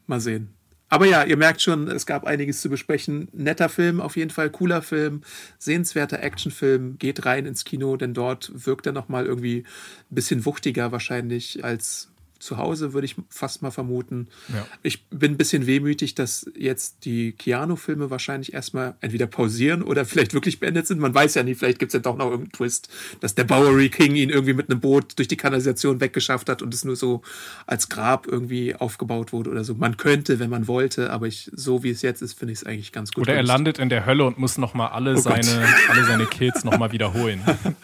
[0.08, 0.54] Mal sehen.
[0.94, 3.30] Aber ja, ihr merkt schon, es gab einiges zu besprechen.
[3.32, 5.22] Netter Film, auf jeden Fall cooler Film,
[5.58, 6.98] sehenswerter Actionfilm.
[6.98, 12.11] Geht rein ins Kino, denn dort wirkt er nochmal irgendwie ein bisschen wuchtiger wahrscheinlich als
[12.42, 14.28] zu Hause, würde ich fast mal vermuten.
[14.50, 14.66] Ja.
[14.84, 20.34] Ich bin ein bisschen wehmütig, dass jetzt die Keanu-Filme wahrscheinlich erstmal entweder pausieren oder vielleicht
[20.34, 21.00] wirklich beendet sind.
[21.00, 22.90] Man weiß ja nicht, vielleicht gibt es ja doch noch irgendeinen Twist,
[23.20, 26.74] dass der Bowery King ihn irgendwie mit einem Boot durch die Kanalisation weggeschafft hat und
[26.74, 27.22] es nur so
[27.68, 29.76] als Grab irgendwie aufgebaut wurde oder so.
[29.76, 32.66] Man könnte, wenn man wollte, aber ich, so wie es jetzt ist, finde ich es
[32.66, 33.24] eigentlich ganz gut.
[33.28, 35.44] Oder er landet in der Hölle und muss nochmal alle, Oh Gott.
[35.44, 37.42] seine, alle seine Kills nochmal wiederholen,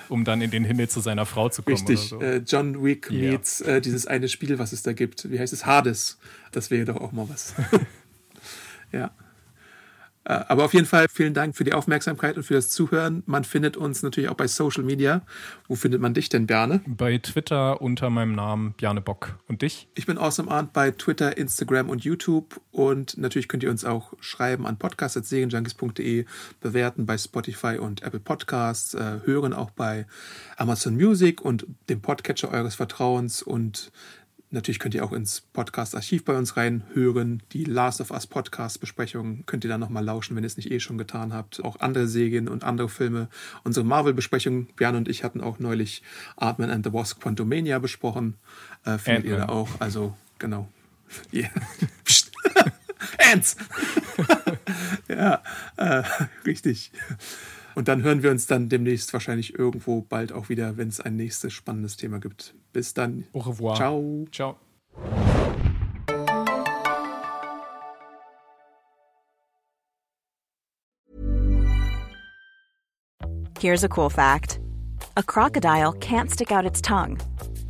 [0.10, 1.76] um dann in den Himmel zu seiner Frau zu kommen.
[1.78, 2.20] Richtig, so.
[2.22, 5.30] äh, John Wick meets äh, dieses eine Spiel, was es da gibt.
[5.30, 5.66] Wie heißt es?
[5.66, 6.18] Hades.
[6.52, 7.54] Das wäre doch auch mal was.
[8.92, 9.12] ja.
[10.28, 13.24] Äh, Aber auf jeden Fall vielen Dank für die Aufmerksamkeit und für das Zuhören.
[13.26, 15.22] Man findet uns natürlich auch bei Social Media.
[15.68, 16.82] Wo findet man dich denn, Berne?
[16.86, 19.40] Bei Twitter unter meinem Namen Bjarne Bock.
[19.48, 19.88] Und dich?
[19.96, 22.60] Ich bin Awesome Arndt bei Twitter, Instagram und YouTube.
[22.72, 26.26] Und natürlich könnt ihr uns auch schreiben an podcast.segenjunkies.de,
[26.60, 30.06] bewerten bei Spotify und Apple Podcasts, äh, hören auch bei
[30.58, 33.42] Amazon Music und dem Podcatcher eures Vertrauens.
[33.42, 33.92] Und
[34.52, 37.44] natürlich könnt ihr auch ins Podcast-Archiv bei uns reinhören.
[37.52, 40.80] Die Last of Us Podcast-Besprechung könnt ihr dann nochmal lauschen, wenn ihr es nicht eh
[40.80, 41.64] schon getan habt.
[41.64, 43.30] Auch andere Serien und andere Filme.
[43.64, 46.04] Unsere Marvel-Besprechung, Björn und ich hatten auch neulich
[46.36, 48.36] Ant-Man and the Wasp Quantumania besprochen.
[48.86, 49.70] Äh, findet ihr da auch.
[49.80, 50.70] Also, genau.
[51.34, 51.50] Yeah.
[53.32, 53.56] Ants!
[55.08, 55.42] ja,
[55.78, 56.04] äh,
[56.46, 56.92] richtig.
[57.78, 61.16] Und dann hören wir uns dann demnächst wahrscheinlich irgendwo bald auch wieder, wenn es ein
[61.16, 62.56] nächstes spannendes Thema gibt.
[62.74, 63.26] Bis dann.
[63.34, 63.76] Au revoir.
[63.76, 64.26] Ciao.
[64.32, 64.56] Ciao.
[73.60, 74.60] Here's a cool fact
[75.16, 77.20] a crocodile can't stick out its tongue.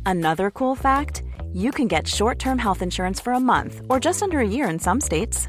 [0.06, 4.22] Another cool fact you can get short term health insurance for a month or just
[4.22, 5.48] under a year in some states.